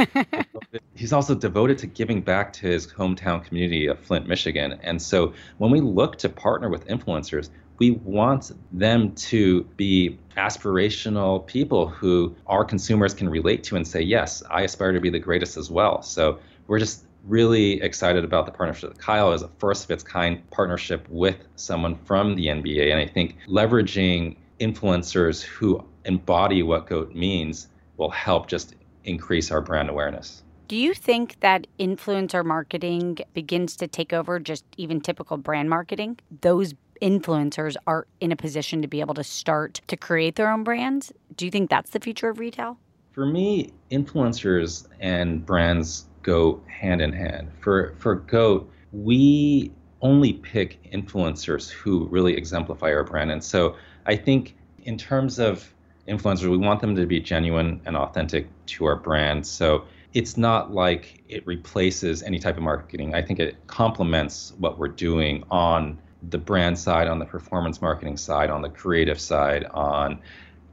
he's 0.95 1.13
also 1.13 1.35
devoted 1.35 1.79
to 1.79 1.89
giving 1.89 2.21
back 2.21 2.53
to 2.55 2.69
his 2.69 2.87
hometown 2.87 3.45
community 3.45 3.87
of 3.87 3.99
Flint, 3.99 4.29
Michigan. 4.29 4.79
And 4.83 5.03
so 5.03 5.35
when 5.59 5.73
we 5.73 5.81
look 5.81 6.17
to 6.19 6.29
partner 6.29 6.69
with 6.69 6.87
influencers, 6.87 7.51
we 7.79 7.91
want 7.91 8.53
them 8.73 9.15
to 9.17 9.65
be 9.77 10.19
aspirational 10.37 11.45
people 11.47 11.89
who 11.89 12.37
our 12.47 12.65
consumers 12.65 13.15
can 13.15 13.29
relate 13.29 13.65
to 13.65 13.77
and 13.77 13.87
say, 13.87 14.01
yes, 14.01 14.43
I 14.49 14.63
aspire 14.63 14.93
to 14.93 15.01
be 15.01 15.11
the 15.11 15.19
greatest 15.19 15.57
as 15.57 15.71
well. 15.71 16.03
So 16.03 16.39
we're 16.69 16.79
just 16.79 17.05
really 17.27 17.81
excited 17.83 18.25
about 18.25 18.47
the 18.47 18.53
partnership 18.53 18.91
with 18.91 18.99
Kyle 18.99 19.33
as 19.33 19.43
a 19.43 19.49
first 19.59 19.85
of 19.85 19.91
its 19.91 20.03
kind 20.03 20.49
partnership 20.51 21.07
with 21.09 21.37
someone 21.57 21.97
from 22.05 22.35
the 22.35 22.47
NBA. 22.47 22.91
And 22.91 23.01
I 23.01 23.07
think 23.07 23.37
leveraging 23.49 24.37
influencers 24.61 25.43
who 25.43 25.85
embody 26.05 26.63
what 26.63 26.87
GOAT 26.87 27.15
means 27.15 27.69
will 27.97 28.11
help 28.11 28.47
just 28.47 28.75
increase 29.05 29.51
our 29.51 29.61
brand 29.61 29.89
awareness. 29.89 30.43
Do 30.69 30.77
you 30.77 30.95
think 30.95 31.41
that 31.41 31.67
influencer 31.79 32.45
marketing 32.45 33.19
begins 33.35 33.77
to 33.77 33.87
take 33.87 34.13
over 34.13 34.41
just 34.41 34.65
even 34.77 35.01
typical 35.01 35.37
brand 35.37 35.69
marketing? 35.69 36.19
Those 36.41 36.75
influencers 37.03 37.77
are 37.87 38.07
in 38.21 38.33
a 38.33 38.37
position 38.37 38.81
to 38.81 38.89
be 38.89 39.01
able 39.01 39.15
to 39.15 39.25
start 39.25 39.83
to 39.89 39.97
create 39.97 40.37
their 40.37 40.51
own 40.51 40.65
brands. 40.65 41.13
Do 41.37 41.45
you 41.45 41.51
think 41.51 41.69
that's 41.69 41.91
the 41.91 42.01
future 42.01 42.29
of 42.29 42.39
retail? 42.39 42.79
For 43.13 43.27
me, 43.27 43.73
influencers 43.91 44.87
and 45.01 45.45
brands 45.45 46.07
go 46.25 46.61
hand 46.67 47.01
in 47.01 47.13
hand. 47.13 47.53
For 47.61 47.95
for 47.99 48.17
Goat, 48.17 48.69
we 48.93 49.71
only 50.01 50.33
pick 50.33 50.83
influencers 50.93 51.71
who 51.71 52.07
really 52.07 52.37
exemplify 52.37 52.93
our 52.93 53.05
brand. 53.05 53.31
And 53.31 53.43
so 53.43 53.77
I 54.07 54.17
think 54.17 54.57
in 54.83 54.99
terms 54.99 55.39
of 55.39 55.73
influencers, 56.09 56.51
we 56.51 56.59
want 56.59 56.81
them 56.81 56.95
to 56.97 57.07
be 57.07 57.21
genuine 57.21 57.81
and 57.87 57.97
authentic 57.97 58.49
to 58.67 58.85
our 58.85 58.97
brand. 58.97 59.47
So 59.47 59.85
it's 60.13 60.37
not 60.37 60.73
like 60.73 61.23
it 61.29 61.47
replaces 61.47 62.23
any 62.23 62.39
type 62.39 62.57
of 62.57 62.63
marketing. 62.63 63.15
I 63.15 63.23
think 63.23 63.41
it 63.41 63.57
complements 63.67 64.53
what 64.59 64.79
we're 64.79 64.89
doing 64.89 65.43
on 65.51 65.99
the 66.31 66.39
brand 66.39 66.79
side, 66.79 67.09
on 67.09 67.19
the 67.19 67.25
performance 67.25 67.81
marketing 67.81 68.17
side, 68.17 68.51
on 68.51 68.63
the 68.63 68.69
creative 68.69 69.21
side, 69.21 69.65
on 69.73 70.21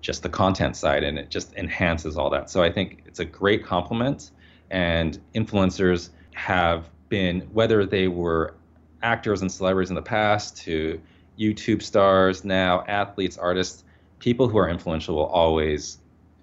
just 0.02 0.24
the 0.24 0.30
content 0.30 0.76
side, 0.76 1.04
and 1.04 1.18
it 1.18 1.30
just 1.30 1.54
enhances 1.56 2.18
all 2.18 2.30
that. 2.32 2.50
So 2.50 2.64
I 2.64 2.72
think 2.72 3.04
it's 3.06 3.20
a 3.20 3.26
great 3.26 3.64
complement, 3.64 4.32
and 4.72 5.20
influencers 5.36 6.10
have 6.34 6.90
been, 7.10 7.42
whether 7.54 7.86
they 7.86 8.08
were 8.08 8.56
actors 9.04 9.42
and 9.42 9.52
celebrities 9.52 9.90
in 9.90 9.96
the 9.96 10.02
past 10.02 10.58
to 10.58 11.00
YouTube 11.38 11.82
stars 11.82 12.44
now, 12.44 12.84
athletes, 12.88 13.38
artists, 13.38 13.84
people 14.20 14.48
who 14.48 14.58
are 14.58 14.70
influential 14.70 15.16
will 15.16 15.26
always 15.26 15.98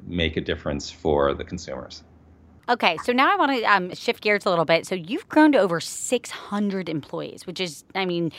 make 0.06 0.36
a 0.36 0.40
difference 0.40 0.90
for 0.90 1.34
the 1.34 1.44
consumers. 1.44 2.02
Okay, 2.68 2.98
so 2.98 3.12
now 3.12 3.32
I 3.32 3.36
want 3.36 3.52
to 3.52 3.62
um, 3.64 3.94
shift 3.94 4.22
gears 4.22 4.44
a 4.44 4.50
little 4.50 4.66
bit. 4.66 4.86
So 4.86 4.94
you've 4.94 5.28
grown 5.28 5.52
to 5.52 5.58
over 5.58 5.80
600 5.80 6.88
employees, 6.88 7.46
which 7.46 7.60
is, 7.60 7.84
I 7.94 8.04
mean, 8.04 8.30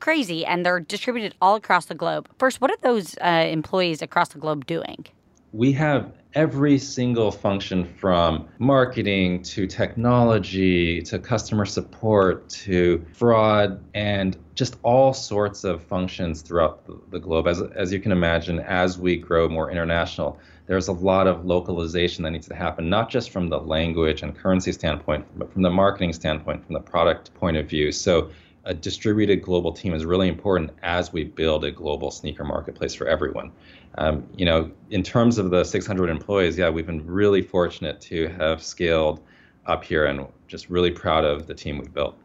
crazy, 0.00 0.44
and 0.44 0.66
they're 0.66 0.80
distributed 0.80 1.34
all 1.40 1.54
across 1.54 1.86
the 1.86 1.94
globe. 1.94 2.28
First, 2.38 2.60
what 2.60 2.70
are 2.70 2.76
those 2.82 3.16
uh, 3.24 3.46
employees 3.48 4.02
across 4.02 4.28
the 4.28 4.38
globe 4.38 4.66
doing? 4.66 5.06
We 5.54 5.70
have 5.74 6.10
every 6.34 6.78
single 6.78 7.30
function 7.30 7.84
from 7.84 8.48
marketing 8.58 9.40
to 9.44 9.68
technology 9.68 11.00
to 11.02 11.20
customer 11.20 11.64
support 11.64 12.48
to 12.48 13.06
fraud 13.12 13.80
and 13.94 14.36
just 14.56 14.78
all 14.82 15.14
sorts 15.14 15.62
of 15.62 15.80
functions 15.84 16.42
throughout 16.42 16.84
the 17.12 17.20
globe. 17.20 17.46
As, 17.46 17.62
as 17.62 17.92
you 17.92 18.00
can 18.00 18.10
imagine, 18.10 18.58
as 18.58 18.98
we 18.98 19.16
grow 19.16 19.48
more 19.48 19.70
international, 19.70 20.40
there's 20.66 20.88
a 20.88 20.92
lot 20.92 21.28
of 21.28 21.44
localization 21.44 22.24
that 22.24 22.32
needs 22.32 22.48
to 22.48 22.54
happen, 22.56 22.90
not 22.90 23.08
just 23.08 23.30
from 23.30 23.48
the 23.48 23.60
language 23.60 24.22
and 24.22 24.36
currency 24.36 24.72
standpoint, 24.72 25.24
but 25.38 25.52
from 25.52 25.62
the 25.62 25.70
marketing 25.70 26.12
standpoint, 26.14 26.66
from 26.66 26.72
the 26.72 26.80
product 26.80 27.32
point 27.34 27.56
of 27.56 27.68
view. 27.68 27.92
So 27.92 28.30
a 28.64 28.74
distributed 28.74 29.42
global 29.42 29.72
team 29.72 29.94
is 29.94 30.04
really 30.04 30.26
important 30.26 30.70
as 30.82 31.12
we 31.12 31.22
build 31.22 31.64
a 31.64 31.70
global 31.70 32.10
sneaker 32.10 32.44
marketplace 32.44 32.94
for 32.94 33.06
everyone. 33.06 33.52
Um, 33.98 34.26
you 34.36 34.44
know, 34.44 34.70
in 34.90 35.02
terms 35.02 35.38
of 35.38 35.50
the 35.50 35.64
600 35.64 36.10
employees, 36.10 36.58
yeah, 36.58 36.68
we've 36.68 36.86
been 36.86 37.06
really 37.06 37.42
fortunate 37.42 38.00
to 38.02 38.28
have 38.28 38.62
scaled 38.62 39.20
up 39.66 39.84
here 39.84 40.04
and 40.04 40.26
just 40.48 40.68
really 40.68 40.90
proud 40.90 41.24
of 41.24 41.46
the 41.46 41.54
team 41.54 41.78
we've 41.78 41.92
built. 41.92 42.16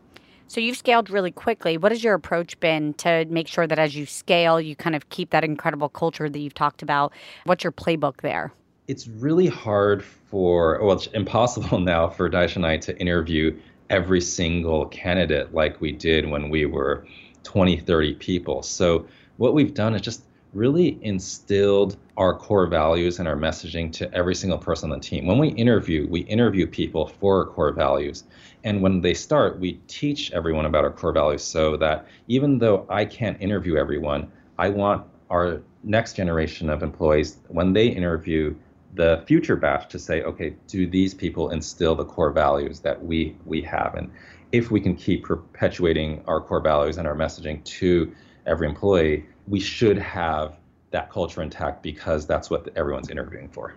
So 0.47 0.59
you've 0.59 0.77
scaled 0.77 1.11
really 1.11 1.31
quickly. 1.31 1.77
What 1.77 1.91
has 1.91 2.03
your 2.03 2.15
approach 2.15 2.59
been 2.59 2.95
to 2.95 3.25
make 3.25 3.47
sure 3.47 3.67
that 3.67 3.77
as 3.77 3.95
you 3.95 4.07
scale, 4.07 4.59
you 4.59 4.75
kind 4.75 4.95
of 4.95 5.09
keep 5.09 5.29
that 5.29 5.43
incredible 5.43 5.89
culture 5.89 6.27
that 6.27 6.39
you've 6.39 6.55
talked 6.55 6.81
about? 6.81 7.13
What's 7.43 7.63
your 7.63 7.71
playbook 7.71 8.21
there? 8.21 8.51
It's 8.87 9.07
really 9.07 9.45
hard 9.45 10.03
for, 10.03 10.79
well, 10.81 10.95
it's 10.95 11.05
impossible 11.07 11.79
now 11.93 12.09
for 12.09 12.29
Daishin 12.31 12.57
and 12.57 12.65
I 12.65 12.77
to 12.77 12.97
interview 12.99 13.55
every 13.91 14.21
single 14.21 14.87
candidate 14.87 15.53
like 15.53 15.79
we 15.81 15.91
did 15.91 16.27
when 16.27 16.49
we 16.49 16.65
were 16.65 17.05
20, 17.43 17.77
30 17.77 18.15
people. 18.15 18.63
So 18.63 19.05
what 19.37 19.53
we've 19.53 19.73
done 19.73 19.93
is 19.93 20.01
just 20.01 20.23
really 20.53 20.97
instilled 21.03 21.97
our 22.17 22.33
core 22.35 22.67
values 22.67 23.19
and 23.19 23.27
our 23.27 23.35
messaging 23.35 23.91
to 23.93 24.11
every 24.13 24.35
single 24.35 24.57
person 24.57 24.91
on 24.91 24.99
the 24.99 25.05
team. 25.05 25.27
When 25.27 25.37
we 25.37 25.49
interview, 25.49 26.07
we 26.09 26.21
interview 26.21 26.65
people 26.65 27.07
for 27.07 27.39
our 27.39 27.45
core 27.45 27.71
values. 27.71 28.23
And 28.63 28.81
when 28.81 29.01
they 29.01 29.13
start, 29.13 29.59
we 29.59 29.73
teach 29.87 30.31
everyone 30.31 30.65
about 30.65 30.83
our 30.83 30.91
core 30.91 31.13
values 31.13 31.43
so 31.43 31.77
that 31.77 32.07
even 32.27 32.57
though 32.57 32.85
I 32.89 33.05
can't 33.05 33.39
interview 33.41 33.77
everyone, 33.77 34.31
I 34.57 34.69
want 34.69 35.05
our 35.29 35.61
next 35.83 36.13
generation 36.15 36.69
of 36.69 36.83
employees, 36.83 37.37
when 37.47 37.73
they 37.73 37.87
interview 37.87 38.55
the 38.95 39.23
future 39.27 39.55
batch, 39.55 39.87
to 39.89 39.99
say, 39.99 40.23
okay, 40.23 40.55
do 40.67 40.87
these 40.87 41.13
people 41.13 41.51
instill 41.51 41.95
the 41.95 42.05
core 42.05 42.31
values 42.31 42.79
that 42.79 43.01
we 43.03 43.35
we 43.45 43.61
have? 43.61 43.93
And 43.93 44.11
if 44.51 44.71
we 44.71 44.81
can 44.81 44.95
keep 44.95 45.23
perpetuating 45.25 46.23
our 46.25 46.41
core 46.41 46.59
values 46.59 46.97
and 46.97 47.07
our 47.07 47.15
messaging 47.15 47.63
to 47.65 48.11
every 48.47 48.67
employee, 48.67 49.25
we 49.49 49.59
should 49.59 49.97
have 49.97 50.57
that 50.91 51.09
culture 51.09 51.41
intact 51.41 51.83
because 51.83 52.25
that's 52.25 52.49
what 52.49 52.69
everyone's 52.75 53.09
interviewing 53.09 53.49
for. 53.49 53.73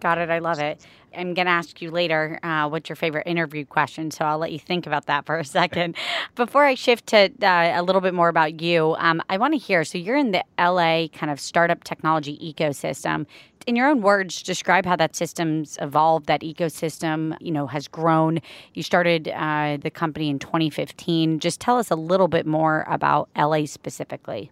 Got 0.00 0.16
it. 0.16 0.30
I 0.30 0.38
love 0.38 0.58
it. 0.58 0.86
I'm 1.14 1.34
going 1.34 1.46
to 1.46 1.52
ask 1.52 1.82
you 1.82 1.90
later 1.90 2.38
uh, 2.42 2.68
what's 2.68 2.88
your 2.88 2.96
favorite 2.96 3.26
interview 3.26 3.66
question, 3.66 4.10
so 4.10 4.24
I'll 4.24 4.38
let 4.38 4.50
you 4.50 4.58
think 4.58 4.86
about 4.86 5.06
that 5.06 5.26
for 5.26 5.38
a 5.38 5.44
second. 5.44 5.94
Before 6.36 6.64
I 6.64 6.74
shift 6.74 7.08
to 7.08 7.30
uh, 7.42 7.72
a 7.74 7.82
little 7.82 8.00
bit 8.00 8.14
more 8.14 8.28
about 8.28 8.62
you, 8.62 8.94
um, 8.98 9.20
I 9.28 9.36
want 9.36 9.52
to 9.52 9.58
hear 9.58 9.84
so 9.84 9.98
you're 9.98 10.16
in 10.16 10.30
the 10.30 10.42
LA 10.58 11.08
kind 11.08 11.30
of 11.30 11.38
startup 11.38 11.84
technology 11.84 12.38
ecosystem. 12.38 13.26
In 13.66 13.76
your 13.76 13.88
own 13.88 14.00
words, 14.00 14.42
describe 14.42 14.86
how 14.86 14.96
that 14.96 15.14
system's 15.14 15.76
evolved, 15.82 16.26
that 16.26 16.40
ecosystem, 16.40 17.36
you 17.40 17.52
know, 17.52 17.66
has 17.66 17.86
grown. 17.86 18.40
You 18.72 18.82
started 18.82 19.28
uh, 19.28 19.76
the 19.82 19.90
company 19.90 20.30
in 20.30 20.38
2015. 20.38 21.40
Just 21.40 21.60
tell 21.60 21.76
us 21.76 21.90
a 21.90 21.96
little 21.96 22.28
bit 22.28 22.46
more 22.46 22.86
about 22.88 23.28
LA 23.36 23.66
specifically 23.66 24.50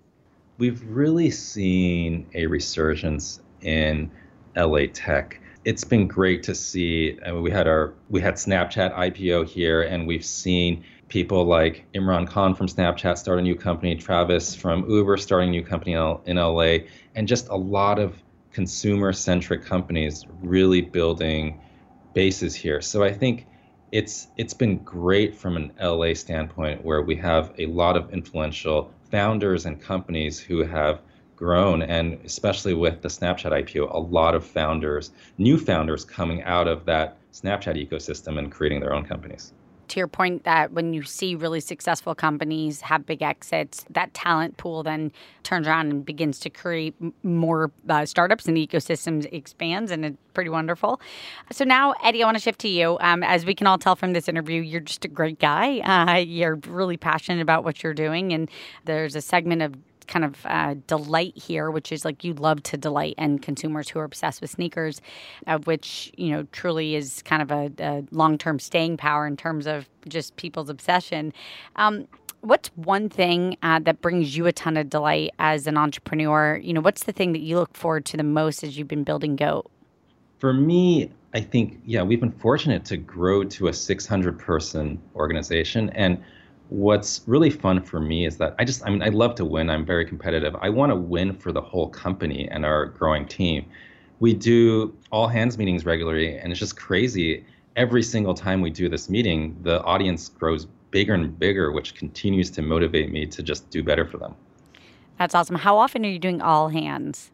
we've 0.59 0.83
really 0.85 1.31
seen 1.31 2.27
a 2.35 2.47
resurgence 2.47 3.41
in 3.63 4.11
LA 4.57 4.87
tech. 4.93 5.41
It's 5.65 5.85
been 5.85 6.07
great 6.07 6.43
to 6.45 6.55
see. 6.55 7.19
I 7.25 7.33
mean, 7.33 7.43
we 7.43 7.51
had 7.51 7.67
our 7.67 7.95
we 8.11 8.21
had 8.21 8.35
Snapchat 8.35 8.95
IPO 8.95 9.47
here, 9.47 9.83
and 9.83 10.07
we've 10.07 10.25
seen 10.25 10.85
people 11.09 11.45
like 11.45 11.87
Imran 11.95 12.29
Khan 12.29 12.55
from 12.55 12.67
Snapchat 12.67 13.17
start 13.17 13.39
a 13.39 13.43
new 13.43 13.55
company, 13.55 13.95
Travis 13.97 14.55
from 14.55 14.89
Uber 14.91 15.17
starting 15.17 15.49
a 15.49 15.53
new 15.53 15.65
company 15.65 15.93
in 15.93 16.37
LA, 16.37 16.79
and 17.15 17.27
just 17.27 17.49
a 17.49 17.57
lot 17.57 17.99
of 17.99 18.23
consumer-centric 18.53 19.65
companies 19.65 20.27
really 20.43 20.81
building 20.81 21.61
bases 22.15 22.55
here. 22.55 22.81
So 22.81 23.05
I 23.05 23.13
think 23.13 23.47
it's 23.93 24.29
it's 24.37 24.55
been 24.55 24.79
great 24.79 25.35
from 25.35 25.57
an 25.57 25.73
LA 25.81 26.15
standpoint 26.15 26.85
where 26.85 27.03
we 27.03 27.17
have 27.17 27.53
a 27.59 27.67
lot 27.67 27.97
of 27.97 28.11
influential 28.13 28.93
founders 29.11 29.67
and 29.67 29.81
companies 29.81 30.39
who 30.39 30.65
have 30.65 31.01
grown 31.37 31.83
and 31.83 32.19
especially 32.25 32.75
with 32.75 33.01
the 33.01 33.09
Snapchat 33.09 33.53
IPO 33.53 33.95
a 33.95 33.99
lot 33.99 34.35
of 34.35 34.45
founders 34.45 35.13
new 35.39 35.57
founders 35.57 36.05
coming 36.05 36.43
out 36.43 36.67
of 36.67 36.85
that 36.87 37.17
Snapchat 37.33 37.89
ecosystem 37.89 38.39
and 38.39 38.51
creating 38.51 38.81
their 38.81 38.93
own 38.93 39.05
companies 39.05 39.53
to 39.91 40.01
your 40.01 40.09
point 40.09 40.45
that 40.45 40.73
when 40.73 40.93
you 40.93 41.03
see 41.03 41.35
really 41.35 41.61
successful 41.61 42.15
companies 42.15 42.81
have 42.83 43.07
big 43.07 43.23
exits, 43.23 43.85
that 43.91 44.13
talent 44.15 44.57
pool 44.57 44.83
then 44.83 45.13
turns 45.43 45.67
around 45.67 45.91
and 45.91 46.05
begins 46.05 46.39
to 46.41 46.51
create 46.51 46.95
more 47.23 47.71
uh, 47.89 48.05
startups 48.05 48.47
and 48.47 48.57
the 48.57 48.67
ecosystem 48.67 49.27
expands, 49.33 49.91
and 49.91 50.05
it's 50.05 50.17
pretty 50.35 50.51
wonderful. 50.51 51.01
So 51.51 51.65
now, 51.65 51.95
Eddie, 52.05 52.23
I 52.23 52.27
want 52.27 52.37
to 52.37 52.43
shift 52.43 52.61
to 52.61 52.69
you. 52.69 52.99
Um, 53.01 53.23
as 53.23 53.45
we 53.45 53.55
can 53.55 53.67
all 53.67 53.79
tell 53.79 53.97
from 53.97 54.13
this 54.13 54.29
interview, 54.29 54.61
you're 54.61 54.81
just 54.81 55.05
a 55.05 55.09
great 55.09 55.39
guy. 55.39 55.79
Uh, 55.81 56.17
you're 56.17 56.57
really 56.69 56.97
passionate 56.97 57.41
about 57.41 57.65
what 57.65 57.83
you're 57.83 57.95
doing, 57.95 58.33
and 58.33 58.51
there's 58.85 59.17
a 59.17 59.21
segment 59.21 59.63
of 59.63 59.75
kind 60.09 60.25
of 60.25 60.35
uh, 60.45 60.75
delight 60.87 61.37
here, 61.37 61.71
which 61.71 61.93
is 61.93 62.05
like 62.05 62.25
you 62.25 62.35
love 62.35 62.63
to 62.65 62.77
delight 62.77 63.15
and 63.19 63.41
consumers 63.41 63.89
who 63.89 64.01
are 64.01 64.05
obsessed 64.05 64.41
with 64.41 64.51
sneakers, 64.51 65.01
of 65.47 65.67
which 65.67 66.11
you 66.17 66.31
know 66.31 66.45
truly 66.53 66.97
is 66.97 67.23
kind 67.23 67.43
of 67.43 67.51
a, 67.51 67.71
a 67.79 68.05
long 68.11 68.39
term 68.39 68.59
staying 68.59 68.97
power 68.97 69.27
in 69.27 69.37
terms 69.37 69.67
of 69.67 69.89
just 70.09 70.37
people's 70.37 70.69
obsession. 70.69 71.33
Um, 71.77 72.09
what's 72.41 72.69
one 72.77 73.09
thing 73.09 73.57
uh, 73.63 73.81
that 73.81 74.01
brings 74.01 74.37
you 74.37 74.47
a 74.47 74.53
ton 74.53 74.77
of 74.77 74.89
delight 74.91 75.31
as 75.39 75.67
an 75.67 75.77
entrepreneur? 75.77 76.57
You 76.57 76.73
know, 76.73 76.81
what's 76.81 77.05
the 77.05 77.13
thing 77.13 77.33
that 77.33 77.41
you 77.41 77.57
look 77.57 77.77
forward 77.77 78.05
to 78.07 78.17
the 78.17 78.23
most 78.23 78.65
as 78.65 78.79
you've 78.79 78.89
been 78.89 79.05
building 79.05 79.37
Goat? 79.37 79.71
For 80.39 80.53
me, 80.53 81.11
I 81.35 81.41
think 81.41 81.81
yeah, 81.85 82.03
we've 82.03 82.21
been 82.21 82.33
fortunate 82.33 82.85
to 82.87 82.97
grow 82.97 83.45
to 83.45 83.69
a 83.69 83.73
600 83.73 84.39
person 84.39 85.01
organization 85.15 85.91
and 85.91 86.23
what's 86.69 87.23
really 87.27 87.51
fun 87.51 87.81
for 87.83 88.01
me 88.01 88.27
is 88.27 88.37
that 88.39 88.55
I 88.59 88.65
just, 88.65 88.85
I 88.87 88.91
mean, 88.91 89.03
I 89.03 89.09
love 89.09 89.35
to 89.37 89.45
win. 89.45 89.71
I'm 89.71 89.87
very 89.87 90.05
competitive. 90.05 90.55
I 90.61 90.69
want 90.69 90.91
to 90.91 90.97
win 90.97 91.35
for 91.35 91.53
the 91.53 91.61
whole 91.61 91.89
company 91.89 92.49
and 92.51 92.65
our 92.65 92.87
growing 92.87 93.27
team. 93.27 93.65
We 94.21 94.35
do 94.35 94.95
all 95.11 95.29
hands 95.29 95.57
meetings 95.57 95.85
regularly, 95.85 96.37
and 96.37 96.51
it's 96.53 96.59
just 96.59 96.77
crazy. 96.77 97.45
Every 97.77 98.03
single 98.03 98.35
time 98.35 98.61
we 98.61 98.71
do 98.71 98.89
this 98.89 99.09
meeting, 99.09 99.57
the 99.63 99.83
audience 99.85 100.29
grows 100.29 100.67
bigger 100.91 101.15
and 101.15 101.39
bigger, 101.39 101.73
which 101.73 101.95
continues 101.95 102.51
to 102.51 102.63
motivate 102.63 103.13
me 103.13 103.27
to 103.27 103.43
just 103.43 103.71
do 103.71 103.83
better 103.83 104.05
for 104.05 104.19
them. 104.19 104.35
That's 105.19 105.35
awesome. 105.35 105.57
How 105.57 105.79
often 105.79 106.05
are 106.05 106.09
you 106.09 106.19
doing 106.19 106.41
all 106.43 106.69
hands? 106.69 107.31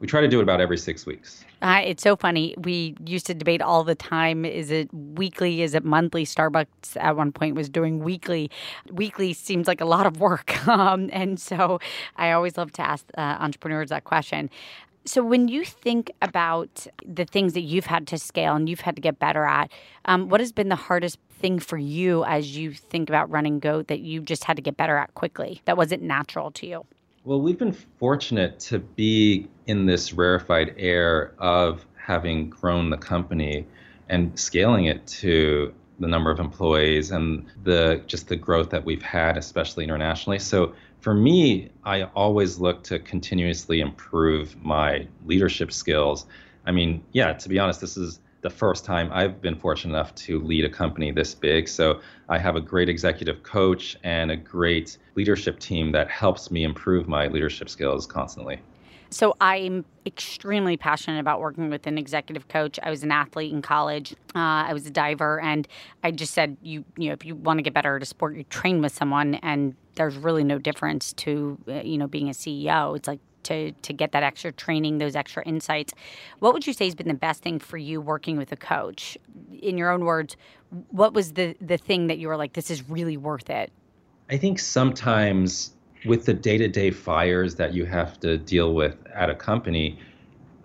We 0.00 0.06
try 0.06 0.22
to 0.22 0.28
do 0.28 0.40
it 0.40 0.42
about 0.42 0.60
every 0.62 0.78
six 0.78 1.04
weeks. 1.04 1.44
Uh, 1.60 1.82
it's 1.84 2.02
so 2.02 2.16
funny. 2.16 2.54
We 2.56 2.96
used 3.04 3.26
to 3.26 3.34
debate 3.34 3.60
all 3.60 3.84
the 3.84 3.94
time 3.94 4.46
is 4.46 4.70
it 4.70 4.92
weekly? 4.92 5.60
Is 5.60 5.74
it 5.74 5.84
monthly? 5.84 6.24
Starbucks 6.24 6.96
at 6.96 7.16
one 7.16 7.32
point 7.32 7.54
was 7.54 7.68
doing 7.68 8.00
weekly. 8.00 8.50
Weekly 8.90 9.34
seems 9.34 9.68
like 9.68 9.82
a 9.82 9.84
lot 9.84 10.06
of 10.06 10.20
work. 10.20 10.54
Um, 10.70 11.10
and 11.12 11.38
so 11.38 11.80
I 12.16 12.30
always 12.30 12.56
love 12.56 12.72
to 12.72 12.82
ask 12.82 13.04
uh, 13.18 13.20
entrepreneurs 13.20 13.88
that 13.88 14.04
question. 14.04 14.48
So, 15.04 15.22
when 15.22 15.48
you 15.48 15.64
think 15.64 16.12
about 16.22 16.86
the 17.04 17.24
things 17.24 17.54
that 17.54 17.62
you've 17.62 17.86
had 17.86 18.06
to 18.08 18.18
scale 18.18 18.54
and 18.54 18.68
you've 18.68 18.80
had 18.80 18.94
to 18.96 19.02
get 19.02 19.18
better 19.18 19.44
at, 19.44 19.70
um, 20.04 20.28
what 20.28 20.40
has 20.40 20.52
been 20.52 20.68
the 20.68 20.76
hardest 20.76 21.18
thing 21.30 21.58
for 21.58 21.76
you 21.76 22.24
as 22.24 22.56
you 22.56 22.72
think 22.72 23.08
about 23.08 23.30
running 23.30 23.58
Goat 23.58 23.88
that 23.88 24.00
you 24.00 24.20
just 24.20 24.44
had 24.44 24.56
to 24.56 24.62
get 24.62 24.76
better 24.76 24.96
at 24.96 25.14
quickly 25.14 25.60
that 25.64 25.76
wasn't 25.76 26.02
natural 26.02 26.50
to 26.52 26.66
you? 26.66 26.86
Well, 27.22 27.42
we've 27.42 27.58
been 27.58 27.72
fortunate 27.98 28.58
to 28.60 28.78
be 28.78 29.46
in 29.66 29.84
this 29.84 30.14
rarefied 30.14 30.74
air 30.78 31.34
of 31.38 31.84
having 31.94 32.48
grown 32.48 32.88
the 32.88 32.96
company 32.96 33.66
and 34.08 34.38
scaling 34.38 34.86
it 34.86 35.06
to 35.06 35.74
the 35.98 36.08
number 36.08 36.30
of 36.30 36.40
employees 36.40 37.10
and 37.10 37.44
the 37.62 38.02
just 38.06 38.28
the 38.28 38.36
growth 38.36 38.70
that 38.70 38.86
we've 38.86 39.02
had, 39.02 39.36
especially 39.36 39.84
internationally. 39.84 40.38
So 40.38 40.74
for 41.00 41.12
me, 41.12 41.68
I 41.84 42.04
always 42.04 42.58
look 42.58 42.82
to 42.84 42.98
continuously 42.98 43.80
improve 43.80 44.56
my 44.64 45.06
leadership 45.26 45.72
skills. 45.72 46.24
I 46.64 46.72
mean, 46.72 47.04
yeah, 47.12 47.34
to 47.34 47.48
be 47.50 47.58
honest, 47.58 47.82
this 47.82 47.98
is 47.98 48.18
the 48.42 48.50
first 48.50 48.84
time 48.84 49.10
I've 49.12 49.40
been 49.40 49.56
fortunate 49.56 49.94
enough 49.94 50.14
to 50.16 50.40
lead 50.40 50.64
a 50.64 50.70
company 50.70 51.10
this 51.10 51.34
big. 51.34 51.68
So 51.68 52.00
I 52.28 52.38
have 52.38 52.56
a 52.56 52.60
great 52.60 52.88
executive 52.88 53.42
coach 53.42 53.96
and 54.02 54.30
a 54.30 54.36
great 54.36 54.98
leadership 55.14 55.58
team 55.58 55.92
that 55.92 56.08
helps 56.08 56.50
me 56.50 56.64
improve 56.64 57.08
my 57.08 57.26
leadership 57.26 57.68
skills 57.68 58.06
constantly. 58.06 58.60
So 59.12 59.36
I'm 59.40 59.84
extremely 60.06 60.76
passionate 60.76 61.18
about 61.18 61.40
working 61.40 61.68
with 61.68 61.86
an 61.88 61.98
executive 61.98 62.46
coach. 62.46 62.78
I 62.80 62.90
was 62.90 63.02
an 63.02 63.10
athlete 63.10 63.52
in 63.52 63.60
college. 63.60 64.12
Uh, 64.36 64.38
I 64.68 64.72
was 64.72 64.86
a 64.86 64.90
diver, 64.90 65.40
and 65.40 65.66
I 66.04 66.12
just 66.12 66.32
said, 66.32 66.56
you 66.62 66.84
you 66.96 67.08
know, 67.08 67.14
if 67.14 67.24
you 67.24 67.34
want 67.34 67.58
to 67.58 67.62
get 67.62 67.74
better 67.74 67.96
at 67.96 68.02
a 68.02 68.06
sport, 68.06 68.36
you 68.36 68.44
train 68.44 68.80
with 68.80 68.94
someone, 68.94 69.34
and 69.36 69.74
there's 69.96 70.16
really 70.16 70.44
no 70.44 70.58
difference 70.58 71.12
to 71.14 71.58
uh, 71.66 71.80
you 71.80 71.98
know 71.98 72.06
being 72.06 72.28
a 72.28 72.32
CEO. 72.32 72.96
It's 72.96 73.08
like 73.08 73.18
to 73.44 73.72
to 73.72 73.92
get 73.92 74.12
that 74.12 74.22
extra 74.22 74.52
training, 74.52 74.98
those 74.98 75.16
extra 75.16 75.42
insights. 75.44 75.92
What 76.38 76.52
would 76.54 76.66
you 76.66 76.72
say 76.72 76.84
has 76.86 76.94
been 76.94 77.08
the 77.08 77.14
best 77.14 77.42
thing 77.42 77.58
for 77.58 77.78
you 77.78 78.00
working 78.00 78.36
with 78.36 78.52
a 78.52 78.56
coach? 78.56 79.16
In 79.60 79.78
your 79.78 79.90
own 79.90 80.04
words, 80.04 80.36
what 80.90 81.12
was 81.12 81.32
the 81.32 81.56
the 81.60 81.76
thing 81.76 82.06
that 82.08 82.18
you 82.18 82.28
were 82.28 82.36
like, 82.36 82.52
this 82.54 82.70
is 82.70 82.88
really 82.88 83.16
worth 83.16 83.50
it? 83.50 83.72
I 84.30 84.36
think 84.36 84.58
sometimes 84.58 85.74
with 86.06 86.24
the 86.24 86.34
day-to-day 86.34 86.92
fires 86.92 87.56
that 87.56 87.74
you 87.74 87.84
have 87.84 88.18
to 88.20 88.38
deal 88.38 88.74
with 88.74 88.96
at 89.14 89.28
a 89.28 89.34
company, 89.34 89.98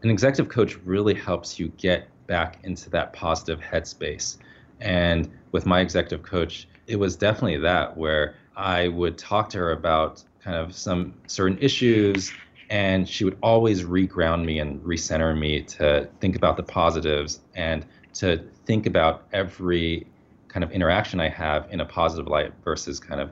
an 0.03 0.09
executive 0.09 0.49
coach 0.49 0.77
really 0.85 1.13
helps 1.13 1.59
you 1.59 1.69
get 1.77 2.07
back 2.27 2.59
into 2.63 2.89
that 2.91 3.11
positive 3.11 3.59
headspace. 3.59 4.37
And 4.79 5.29
with 5.51 5.65
my 5.65 5.81
executive 5.81 6.23
coach, 6.23 6.67
it 6.87 6.97
was 6.97 7.15
definitely 7.15 7.57
that 7.57 7.97
where 7.97 8.35
I 8.55 8.87
would 8.89 9.17
talk 9.17 9.49
to 9.49 9.57
her 9.57 9.71
about 9.71 10.23
kind 10.43 10.55
of 10.55 10.75
some 10.75 11.13
certain 11.27 11.57
issues 11.59 12.31
and 12.69 13.07
she 13.07 13.23
would 13.23 13.37
always 13.41 13.83
reground 13.83 14.45
me 14.45 14.59
and 14.59 14.81
recenter 14.81 15.37
me 15.37 15.61
to 15.61 16.09
think 16.19 16.35
about 16.35 16.57
the 16.57 16.63
positives 16.63 17.39
and 17.55 17.85
to 18.15 18.43
think 18.65 18.85
about 18.85 19.27
every 19.33 20.07
kind 20.47 20.63
of 20.63 20.71
interaction 20.71 21.19
I 21.19 21.29
have 21.29 21.67
in 21.69 21.81
a 21.81 21.85
positive 21.85 22.27
light 22.27 22.53
versus 22.63 22.99
kind 22.99 23.21
of 23.21 23.31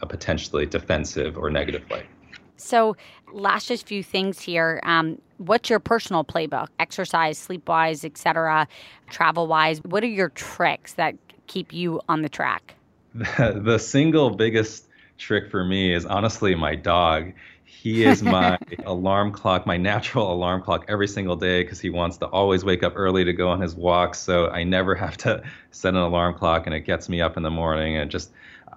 a 0.00 0.06
potentially 0.06 0.66
defensive 0.66 1.38
or 1.38 1.50
negative 1.50 1.88
light. 1.90 2.06
So, 2.56 2.96
last 3.32 3.68
just 3.68 3.86
few 3.86 4.02
things 4.02 4.40
here. 4.40 4.80
Um, 4.84 5.20
what's 5.38 5.68
your 5.68 5.80
personal 5.80 6.24
playbook? 6.24 6.68
Exercise, 6.78 7.36
sleep 7.36 7.68
wise, 7.68 8.04
etc., 8.04 8.68
travel 9.10 9.46
wise. 9.46 9.82
What 9.82 10.04
are 10.04 10.08
your 10.08 10.28
tricks 10.30 10.94
that 10.94 11.16
keep 11.46 11.72
you 11.72 12.00
on 12.08 12.22
the 12.22 12.28
track? 12.28 12.74
The, 13.14 13.60
the 13.64 13.78
single 13.78 14.30
biggest 14.30 14.88
trick 15.18 15.50
for 15.50 15.64
me 15.64 15.94
is 15.94 16.04
honestly 16.06 16.54
my 16.54 16.74
dog 16.74 17.32
He 17.82 18.04
is 18.04 18.22
my 18.22 18.58
alarm 18.86 19.32
clock, 19.32 19.66
my 19.66 19.76
natural 19.76 20.32
alarm 20.32 20.62
clock 20.62 20.84
every 20.88 21.08
single 21.08 21.36
day 21.36 21.62
because 21.62 21.80
he 21.80 21.90
wants 21.90 22.16
to 22.18 22.26
always 22.26 22.64
wake 22.64 22.82
up 22.82 22.94
early 22.96 23.24
to 23.24 23.32
go 23.32 23.48
on 23.48 23.60
his 23.60 23.74
walks. 23.74 24.18
So 24.18 24.48
I 24.48 24.64
never 24.64 24.94
have 25.04 25.16
to 25.18 25.42
set 25.70 25.94
an 25.94 26.00
alarm 26.00 26.34
clock, 26.34 26.66
and 26.66 26.74
it 26.74 26.80
gets 26.80 27.08
me 27.08 27.20
up 27.20 27.36
in 27.36 27.42
the 27.42 27.50
morning 27.50 27.96
and 27.96 28.10
just 28.10 28.30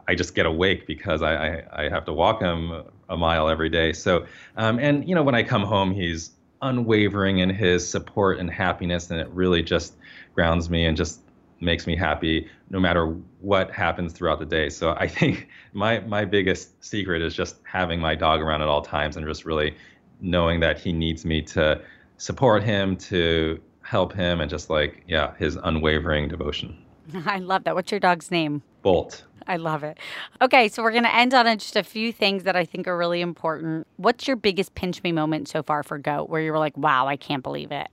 I 0.07 0.15
just 0.15 0.36
get 0.36 0.45
awake 0.45 0.88
because 0.88 1.21
I, 1.21 1.36
I, 1.36 1.83
I 1.86 1.89
have 1.89 2.05
to 2.05 2.13
walk 2.13 2.41
him 2.41 2.83
a 3.10 3.17
mile 3.17 3.49
every 3.49 3.69
day. 3.69 3.93
So 3.93 4.25
um, 4.55 4.79
and 4.79 5.07
you 5.07 5.15
know 5.15 5.23
when 5.23 5.36
I 5.36 5.43
come 5.43 5.63
home, 5.63 5.93
he's 5.93 6.31
unwavering 6.62 7.39
in 7.39 7.49
his 7.49 7.88
support 7.88 8.39
and 8.39 8.49
happiness, 8.49 9.10
and 9.12 9.19
it 9.19 9.29
really 9.29 9.63
just 9.63 9.95
grounds 10.33 10.69
me 10.69 10.86
and 10.86 10.97
just 10.97 11.19
makes 11.60 11.88
me 11.88 11.96
happy 11.96 12.48
no 12.70 12.80
matter 12.80 13.08
what 13.41 13.72
happens 13.72 14.13
throughout 14.13 14.39
the 14.39 14.46
day. 14.46 14.70
So 14.70 14.91
I 14.98 15.08
think 15.08 15.48
my 15.74 16.00
my 16.02 16.26
biggest 16.26 16.84
secret 16.84 17.22
is 17.22 17.36
just 17.36 17.58
having 17.63 18.00
my 18.00 18.15
dog 18.15 18.41
around 18.41 18.62
at 18.62 18.67
all 18.67 18.82
times 18.82 19.17
and 19.17 19.26
just 19.26 19.46
really 19.46 19.76
knowing 20.22 20.60
that 20.60 20.80
he 20.80 20.91
needs 20.93 21.26
me 21.26 21.41
to 21.41 21.82
support 22.17 22.63
him, 22.63 22.96
to 22.98 23.60
help 23.82 24.13
him, 24.13 24.41
and 24.41 24.50
just 24.50 24.70
like 24.70 25.04
yeah, 25.08 25.36
his 25.38 25.58
unwavering 25.63 26.28
devotion. 26.28 26.78
I 27.26 27.39
love 27.39 27.63
that. 27.63 27.76
What's 27.76 27.91
your 27.91 28.00
dog's 28.00 28.32
name? 28.32 28.62
Bolt. 28.82 29.24
I 29.48 29.56
love 29.56 29.84
it. 29.84 29.98
Okay, 30.41 30.67
so 30.67 30.84
we're 30.84 30.91
going 30.91 31.04
to 31.04 31.15
end 31.15 31.34
on 31.34 31.46
just 31.58 31.78
a 31.78 31.84
few 31.84 32.12
things 32.12 32.43
that 32.43 32.58
I 32.58 32.65
think 32.65 32.86
are 32.86 32.98
really 32.98 33.22
important. 33.22 33.88
What's 33.96 34.28
your 34.28 34.36
biggest 34.36 34.76
pinch 34.76 35.02
me 35.04 35.13
moment 35.13 35.48
so 35.48 35.63
far 35.63 35.84
for 35.84 35.98
Goat 35.98 36.30
where 36.30 36.41
you 36.41 36.52
were 36.52 36.60
like, 36.60 36.76
wow, 36.76 37.08
I 37.08 37.15
can't 37.15 37.43
believe 37.43 37.72
it? 37.72 37.88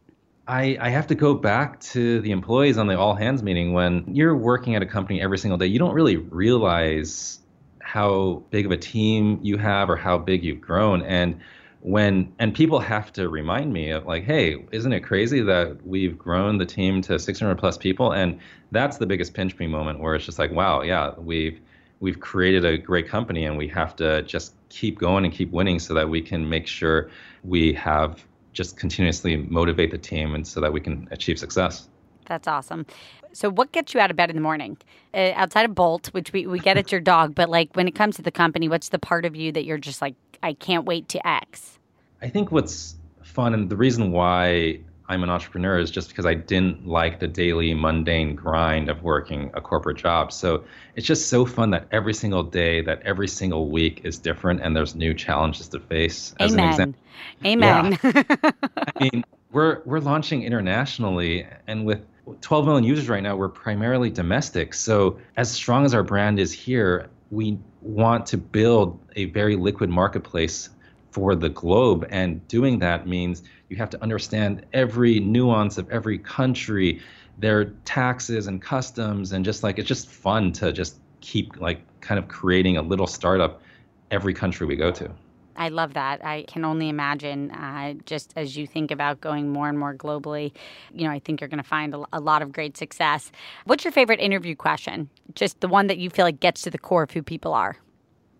I, 0.47 0.77
I 0.81 0.91
have 0.91 1.07
to 1.07 1.15
go 1.15 1.35
back 1.35 1.81
to 1.81 2.21
the 2.21 2.31
employees 2.31 2.77
on 2.77 2.87
the 2.87 2.99
all 2.99 3.15
hands 3.15 3.43
meeting 3.43 3.73
when 3.73 4.05
you're 4.09 4.37
working 4.37 4.75
at 4.75 4.83
a 4.83 4.87
company 4.87 5.21
every 5.21 5.39
single 5.39 5.57
day, 5.57 5.67
you 5.67 5.79
don't 5.79 5.95
really 5.95 6.17
realize 6.17 7.41
how 7.81 8.43
big 8.51 8.67
of 8.67 8.73
a 8.73 8.77
team 8.77 9.39
you 9.43 9.57
have 9.57 9.89
or 9.89 9.97
how 9.97 10.19
big 10.19 10.45
you've 10.45 10.61
grown. 10.61 11.03
And 11.03 11.41
when 11.81 12.33
and 12.39 12.55
people 12.55 12.79
have 12.79 13.13
to 13.13 13.29
remind 13.29 13.73
me 13.73 13.91
of 13.91 14.07
like, 14.07 14.25
hey, 14.25 14.65
isn't 14.73 14.93
it 14.93 15.01
crazy 15.01 15.41
that 15.43 15.87
we've 15.87 16.19
grown 16.19 16.59
the 16.59 16.67
team 16.67 17.01
to 17.03 17.19
600 17.19 17.57
plus 17.57 17.79
people? 17.79 18.13
And 18.13 18.39
that's 18.71 18.99
the 18.99 19.07
biggest 19.07 19.35
pinch 19.35 19.59
me 19.59 19.67
moment 19.67 20.01
where 20.01 20.15
it's 20.15 20.27
just 20.27 20.39
like, 20.39 20.51
wow, 20.51 20.83
yeah, 20.83 21.13
we've 21.19 21.61
we've 22.01 22.21
created 22.21 22.65
a 22.65 22.77
great 22.77 23.09
company 23.09 23.47
and 23.47 23.57
we 23.57 23.69
have 23.69 23.97
to 23.97 24.23
just 24.23 24.55
keep 24.69 24.99
going 24.99 25.25
and 25.25 25.33
keep 25.33 25.51
winning 25.53 25.79
so 25.79 25.95
that 25.95 26.09
we 26.09 26.21
can 26.21 26.49
make 26.49 26.67
sure 26.67 27.11
we 27.45 27.73
have 27.73 28.25
just 28.55 28.79
continuously 28.79 29.37
motivate 29.37 29.91
the 29.91 29.99
team 29.99 30.35
and 30.35 30.47
so 30.47 30.61
that 30.61 30.73
we 30.73 30.81
can 30.81 31.07
achieve 31.11 31.39
success. 31.39 31.89
That's 32.27 32.49
awesome. 32.49 32.87
So, 33.33 33.51
what 33.51 33.73
gets 33.73 33.93
you 33.93 34.01
out 34.01 34.11
of 34.11 34.17
bed 34.17 34.31
in 34.31 34.37
the 34.37 34.43
morning? 34.43 34.79
Uh, 35.13 35.33
outside 35.35 35.65
of 35.65 35.75
Bolt, 35.75 36.07
which 36.09 36.33
we, 36.33 36.47
we 36.47 36.59
get 36.59 36.79
at 36.79 36.91
your 36.91 37.01
dog, 37.01 37.35
but 37.35 37.51
like 37.51 37.75
when 37.75 37.87
it 37.87 37.95
comes 37.95 38.17
to 38.17 38.23
the 38.23 38.31
company, 38.31 38.69
what's 38.69 38.89
the 38.89 38.99
part 38.99 39.25
of 39.25 39.37
you 39.37 39.53
that 39.53 39.65
you're 39.65 39.79
just 39.79 40.01
like, 40.01 40.15
I 40.43 40.55
can't 40.55 40.85
wait 40.85 41.09
to 41.11 41.27
X? 41.27 41.79
I 42.23 42.29
think 42.29 42.51
what's 42.51 42.97
fun 43.23 43.53
and 43.53 43.69
the 43.69 43.77
reason 43.77 44.13
why 44.13 44.81
I'm 45.09 45.23
an 45.23 45.31
entrepreneur 45.31 45.79
is 45.79 45.91
just 45.91 46.09
because 46.09 46.25
I 46.25 46.35
didn't 46.35 46.87
like 46.87 47.21
the 47.21 47.29
daily 47.29 47.75
mundane 47.75 48.35
grind 48.35 48.89
of 48.89 49.03
working 49.03 49.51
a 49.55 49.61
corporate 49.61 49.99
job. 49.99 50.33
So 50.33 50.65
it's 50.97 51.07
just 51.07 51.29
so 51.29 51.45
fun 51.45 51.71
that 51.71 51.87
every 51.91 52.15
single 52.15 52.43
day, 52.43 52.81
that 52.83 53.03
every 53.03 53.29
single 53.29 53.69
week 53.69 54.01
is 54.05 54.19
different 54.19 54.63
and 54.63 54.75
there's 54.75 54.95
new 54.95 55.13
challenges 55.13 55.69
to 55.69 55.81
face. 55.81 56.35
As 56.41 56.55
Amen. 56.55 56.65
an 56.65 56.71
example, 56.71 57.01
Amen. 57.45 57.99
Yeah. 58.03 58.23
I 58.43 58.93
mean, 59.01 59.25
we're 59.53 59.83
we're 59.85 60.01
launching 60.01 60.43
internationally 60.43 61.47
and 61.67 61.85
with 61.85 62.07
12 62.41 62.65
million 62.65 62.85
users 62.85 63.09
right 63.09 63.23
now, 63.23 63.37
we're 63.37 63.49
primarily 63.49 64.11
domestic. 64.11 64.73
So 64.73 65.19
as 65.37 65.51
strong 65.51 65.85
as 65.85 65.93
our 65.93 66.03
brand 66.03 66.39
is 66.39 66.53
here, 66.53 67.11
we 67.31 67.59
want 67.83 68.27
to 68.27 68.39
build 68.39 68.99
a 69.17 69.27
very 69.27 69.57
liquid 69.57 69.91
marketplace 69.91 70.71
for 71.15 71.37
the 71.37 71.49
globe. 71.49 72.05
And 72.11 72.47
doing 72.49 72.81
that 72.81 73.07
means 73.07 73.45
you 73.69 73.77
have 73.77 73.89
to 73.91 74.03
understand 74.03 74.67
every 74.73 75.21
nuance 75.21 75.79
of 75.79 75.89
every 75.89 76.19
country, 76.19 77.01
their 77.39 77.67
taxes 77.85 78.49
and 78.49 78.61
customs, 78.61 79.31
and 79.31 79.45
just 79.45 79.63
like 79.63 79.79
it's 79.79 79.87
just 79.87 80.09
fun 80.09 80.51
to 80.55 80.73
just 80.73 80.99
keep 81.21 81.61
like 81.61 81.81
kind 82.01 82.19
of 82.19 82.27
creating 82.27 82.77
a 82.77 82.83
little 82.83 83.07
startup 83.07 83.63
every 84.11 84.35
country 84.35 84.67
we 84.67 84.75
go 84.75 84.91
to. 84.91 85.09
I 85.57 85.69
love 85.69 85.95
that. 85.95 86.25
I 86.25 86.47
can 86.49 86.65
only 86.65 86.89
imagine 86.89 87.53
uh, 87.53 87.95
just 88.07 88.33
as 88.35 88.57
you 88.57 88.67
think 88.67 88.91
about 88.91 89.21
going 89.21 89.53
more 89.53 89.69
and 89.69 89.79
more 89.79 89.95
globally, 89.95 90.51
you 90.93 91.05
know, 91.05 91.13
I 91.13 91.21
think 91.21 91.41
you're 91.41 91.47
going 91.47 91.63
to 91.63 91.69
find 91.69 91.95
a, 91.95 92.05
a, 92.13 92.19
lot 92.19 92.43
of 92.43 92.51
great 92.51 92.77
success. 92.77 93.31
What's 93.67 93.85
your 93.85 93.93
favorite 93.93 94.19
interview 94.19 94.57
question? 94.57 95.09
Just 95.37 95.61
the 95.61 95.69
one 95.69 95.87
that 95.87 95.99
you 95.99 96.11
feel 96.11 96.25
like 96.25 96.41
gets 96.41 96.63
to 96.63 96.71
the 96.71 96.79
core 96.79 97.05
of 97.05 97.13
who 97.13 97.23
people 97.23 97.55
are. 97.55 97.77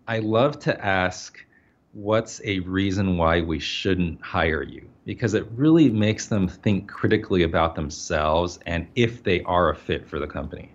I 0.09 0.19
love 0.19 0.59
to 0.59 0.85
ask 0.85 1.44
what's 1.95 2.41
a 2.43 2.59
reason 2.59 3.17
why 3.17 3.39
we 3.39 3.57
shouldn't 3.57 4.21
hire 4.21 4.61
you? 4.61 4.87
Because 5.05 5.33
it 5.33 5.47
really 5.55 5.89
makes 5.89 6.27
them 6.27 6.47
think 6.47 6.89
critically 6.89 7.43
about 7.43 7.75
themselves 7.75 8.59
and 8.65 8.85
if 8.95 9.23
they 9.23 9.41
are 9.43 9.69
a 9.69 9.75
fit 9.75 10.07
for 10.07 10.19
the 10.19 10.27
company. 10.27 10.71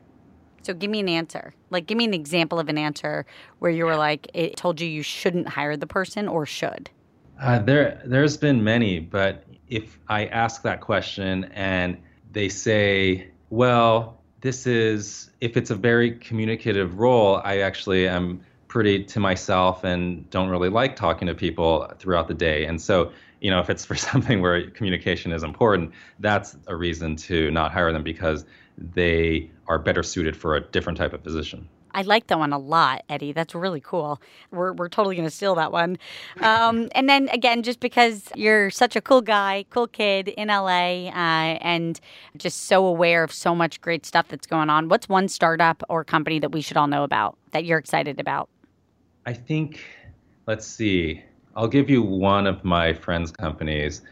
So 0.63 0.73
give 0.73 0.91
me 0.91 1.01
an 1.01 1.11
answer. 1.11 1.55
Like 1.69 1.87
give 1.87 1.99
me 1.99 2.07
an 2.07 2.15
example 2.15 2.59
of 2.59 2.71
an 2.71 2.79
answer 2.79 3.27
where 3.59 3.71
you 3.71 3.85
were 3.85 3.97
like 3.97 4.31
it 4.33 4.57
told 4.57 4.81
you 4.81 4.89
you 4.89 5.03
shouldn't 5.03 5.49
hire 5.49 5.77
the 5.77 5.87
person 5.87 6.27
or 6.27 6.47
should. 6.47 6.89
Uh, 7.39 7.59
there 7.59 8.01
there's 8.05 8.37
been 8.37 8.65
many, 8.65 8.99
but 8.99 9.45
if 9.69 9.99
I 10.09 10.27
ask 10.27 10.63
that 10.63 10.81
question 10.81 11.45
and 11.53 11.99
they 12.33 12.49
say, 12.49 13.31
well, 13.51 14.23
this 14.41 14.67
is 14.67 15.31
if 15.41 15.57
it's 15.57 15.71
a 15.71 15.75
very 15.75 16.13
communicative 16.13 16.99
role, 16.99 17.43
I 17.45 17.59
actually 17.59 18.09
am 18.09 18.41
pretty 18.71 19.03
to 19.03 19.19
myself 19.19 19.83
and 19.83 20.31
don't 20.31 20.49
really 20.49 20.71
like 20.71 20.95
talking 20.95 21.27
to 21.27 21.35
people 21.35 21.93
throughout 21.99 22.29
the 22.29 22.35
day. 22.35 22.65
And 22.65 22.81
so, 22.81 23.11
you 23.41 23.51
know, 23.51 23.59
if 23.59 23.69
it's 23.69 23.85
for 23.85 23.97
something 24.11 24.41
where 24.41 24.71
communication 24.71 25.33
is 25.33 25.43
important, 25.43 25.93
that's 26.21 26.57
a 26.69 26.77
reason 26.77 27.17
to 27.17 27.51
not 27.51 27.73
hire 27.73 27.93
them 27.93 28.05
because 28.05 28.47
they 28.79 29.51
are 29.67 29.79
better 29.79 30.03
suited 30.03 30.37
for 30.37 30.55
a 30.55 30.61
different 30.61 30.97
type 30.97 31.13
of 31.13 31.23
position. 31.23 31.69
I 31.93 32.03
like 32.03 32.29
that 32.29 32.39
one 32.39 32.53
a 32.53 32.59
lot, 32.59 33.03
Eddie. 33.09 33.33
That's 33.33 33.53
really 33.53 33.81
cool. 33.81 34.23
We're, 34.53 34.73
we're 34.73 34.89
totally 34.89 35.17
going 35.17 35.27
to 35.27 35.35
steal 35.35 35.57
that 35.57 35.73
one. 35.73 35.99
Um, 36.41 36.89
and 36.95 37.09
then 37.09 37.29
again, 37.31 37.65
just 37.65 37.81
because 37.81 38.29
you're 38.37 38.71
such 38.71 38.95
a 38.95 39.01
cool 39.01 39.21
guy, 39.21 39.65
cool 39.71 39.89
kid 39.89 40.29
in 40.29 40.47
LA, 40.47 41.09
uh, 41.09 41.59
and 41.61 41.99
just 42.37 42.67
so 42.67 42.87
aware 42.87 43.25
of 43.25 43.33
so 43.33 43.57
much 43.57 43.81
great 43.81 44.07
stuff 44.07 44.29
that's 44.29 44.47
going 44.47 44.71
on, 44.71 44.89
what's 44.89 45.09
one 45.09 45.27
startup 45.27 45.83
or 45.89 46.05
company 46.05 46.39
that 46.39 46.53
we 46.53 46.61
should 46.61 46.77
all 46.77 46.87
know 46.87 47.03
about 47.03 47.37
that 47.51 47.65
you're 47.65 47.79
excited 47.79 48.21
about? 48.21 48.49
I 49.27 49.33
think, 49.33 49.81
let's 50.47 50.67
see, 50.67 51.23
I'll 51.55 51.69
give 51.69 51.91
you 51.91 52.03
one 52.03 52.47
of 52.47 52.65
my 52.65 52.93
friend's 52.93 53.31
companies. 53.31 54.03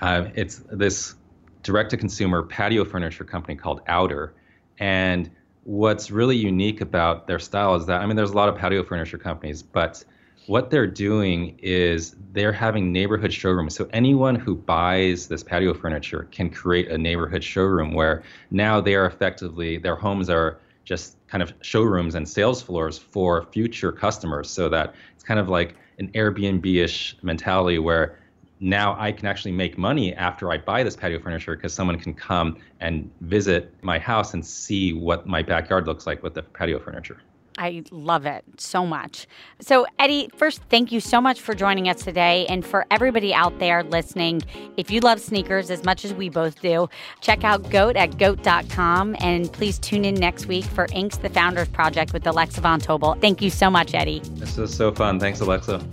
Uh, 0.00 0.28
it's 0.34 0.62
this 0.72 1.14
direct 1.62 1.90
to 1.90 1.96
consumer 1.96 2.42
patio 2.42 2.84
furniture 2.84 3.24
company 3.24 3.54
called 3.54 3.82
Outer. 3.86 4.34
And 4.78 5.30
what's 5.64 6.10
really 6.10 6.36
unique 6.36 6.80
about 6.80 7.26
their 7.26 7.38
style 7.38 7.74
is 7.74 7.84
that, 7.86 8.00
I 8.00 8.06
mean, 8.06 8.16
there's 8.16 8.30
a 8.30 8.36
lot 8.36 8.48
of 8.48 8.56
patio 8.56 8.82
furniture 8.82 9.18
companies, 9.18 9.62
but 9.62 10.02
what 10.46 10.70
they're 10.70 10.86
doing 10.86 11.58
is 11.62 12.16
they're 12.32 12.52
having 12.52 12.92
neighborhood 12.92 13.32
showrooms. 13.32 13.74
So 13.74 13.88
anyone 13.92 14.34
who 14.34 14.56
buys 14.56 15.28
this 15.28 15.44
patio 15.44 15.74
furniture 15.74 16.26
can 16.30 16.48
create 16.48 16.90
a 16.90 16.96
neighborhood 16.96 17.44
showroom 17.44 17.92
where 17.92 18.22
now 18.50 18.80
they 18.80 18.94
are 18.94 19.04
effectively, 19.04 19.76
their 19.76 19.96
homes 19.96 20.30
are 20.30 20.58
just 20.84 21.16
kind 21.28 21.42
of 21.42 21.52
showrooms 21.60 22.14
and 22.14 22.28
sales 22.28 22.62
floors 22.62 22.98
for 22.98 23.46
future 23.52 23.92
customers 23.92 24.48
so 24.50 24.68
that 24.68 24.94
it's 25.14 25.24
kind 25.24 25.40
of 25.40 25.48
like 25.48 25.76
an 25.98 26.08
Airbnb-ish 26.12 27.16
mentality 27.22 27.78
where 27.78 28.18
now 28.60 28.94
I 28.98 29.12
can 29.12 29.26
actually 29.26 29.52
make 29.52 29.78
money 29.78 30.14
after 30.14 30.52
I 30.52 30.58
buy 30.58 30.82
this 30.82 30.94
patio 30.94 31.18
furniture 31.18 31.56
because 31.56 31.72
someone 31.72 31.98
can 31.98 32.14
come 32.14 32.58
and 32.80 33.10
visit 33.22 33.72
my 33.82 33.98
house 33.98 34.34
and 34.34 34.44
see 34.44 34.92
what 34.92 35.26
my 35.26 35.42
backyard 35.42 35.86
looks 35.86 36.06
like 36.06 36.22
with 36.22 36.34
the 36.34 36.42
patio 36.42 36.78
furniture. 36.78 37.20
I 37.60 37.82
love 37.90 38.24
it 38.24 38.42
so 38.56 38.86
much. 38.86 39.26
So, 39.60 39.86
Eddie, 39.98 40.30
first, 40.34 40.62
thank 40.70 40.90
you 40.90 40.98
so 40.98 41.20
much 41.20 41.42
for 41.42 41.54
joining 41.54 41.90
us 41.90 42.02
today. 42.02 42.46
And 42.46 42.64
for 42.64 42.86
everybody 42.90 43.34
out 43.34 43.58
there 43.58 43.82
listening, 43.82 44.40
if 44.78 44.90
you 44.90 45.00
love 45.00 45.20
sneakers 45.20 45.70
as 45.70 45.84
much 45.84 46.06
as 46.06 46.14
we 46.14 46.30
both 46.30 46.62
do, 46.62 46.88
check 47.20 47.44
out 47.44 47.68
GOAT 47.68 47.96
at 47.96 48.16
goat.com. 48.16 49.14
And 49.20 49.52
please 49.52 49.78
tune 49.78 50.06
in 50.06 50.14
next 50.14 50.46
week 50.46 50.64
for 50.64 50.86
Inc.'s, 50.86 51.18
the 51.18 51.28
Founders 51.28 51.68
Project 51.68 52.14
with 52.14 52.26
Alexa 52.26 52.62
Von 52.62 52.80
Tobel. 52.80 53.20
Thank 53.20 53.42
you 53.42 53.50
so 53.50 53.68
much, 53.68 53.92
Eddie. 53.92 54.22
This 54.36 54.56
is 54.56 54.74
so 54.74 54.90
fun. 54.90 55.20
Thanks, 55.20 55.40
Alexa. 55.40 55.86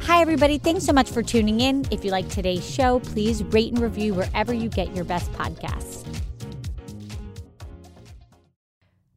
Hi, 0.00 0.22
everybody. 0.22 0.56
Thanks 0.56 0.84
so 0.84 0.94
much 0.94 1.10
for 1.10 1.22
tuning 1.22 1.60
in. 1.60 1.84
If 1.90 2.06
you 2.06 2.10
like 2.10 2.28
today's 2.30 2.68
show, 2.68 3.00
please 3.00 3.44
rate 3.44 3.72
and 3.72 3.82
review 3.82 4.14
wherever 4.14 4.54
you 4.54 4.70
get 4.70 4.96
your 4.96 5.04
best 5.04 5.30
podcasts. 5.32 6.11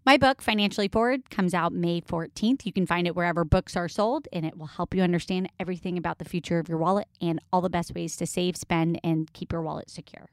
My 0.06 0.18
book, 0.18 0.40
Financially 0.40 0.88
Forward, 0.88 1.32
comes 1.32 1.56
out 1.56 1.74
May 1.74 2.00
14th. 2.00 2.64
You 2.64 2.72
can 2.72 2.86
find 2.86 3.08
it 3.08 3.16
wherever 3.16 3.44
books 3.44 3.76
are 3.76 3.90
sold, 3.90 4.28
and 4.32 4.46
it 4.46 4.56
will 4.56 4.68
help 4.68 4.94
you 4.94 5.02
understand 5.02 5.50
everything 5.60 5.98
about 5.98 6.20
the 6.20 6.26
future 6.26 6.60
of 6.60 6.70
your 6.70 6.78
wallet 6.78 7.08
and 7.20 7.40
all 7.52 7.62
the 7.62 7.72
best 7.72 7.96
ways 7.96 8.16
to 8.18 8.28
save, 8.28 8.56
spend, 8.56 9.00
and 9.04 9.34
keep 9.34 9.52
your 9.52 9.64
wallet 9.64 9.90
secure. 9.90 10.30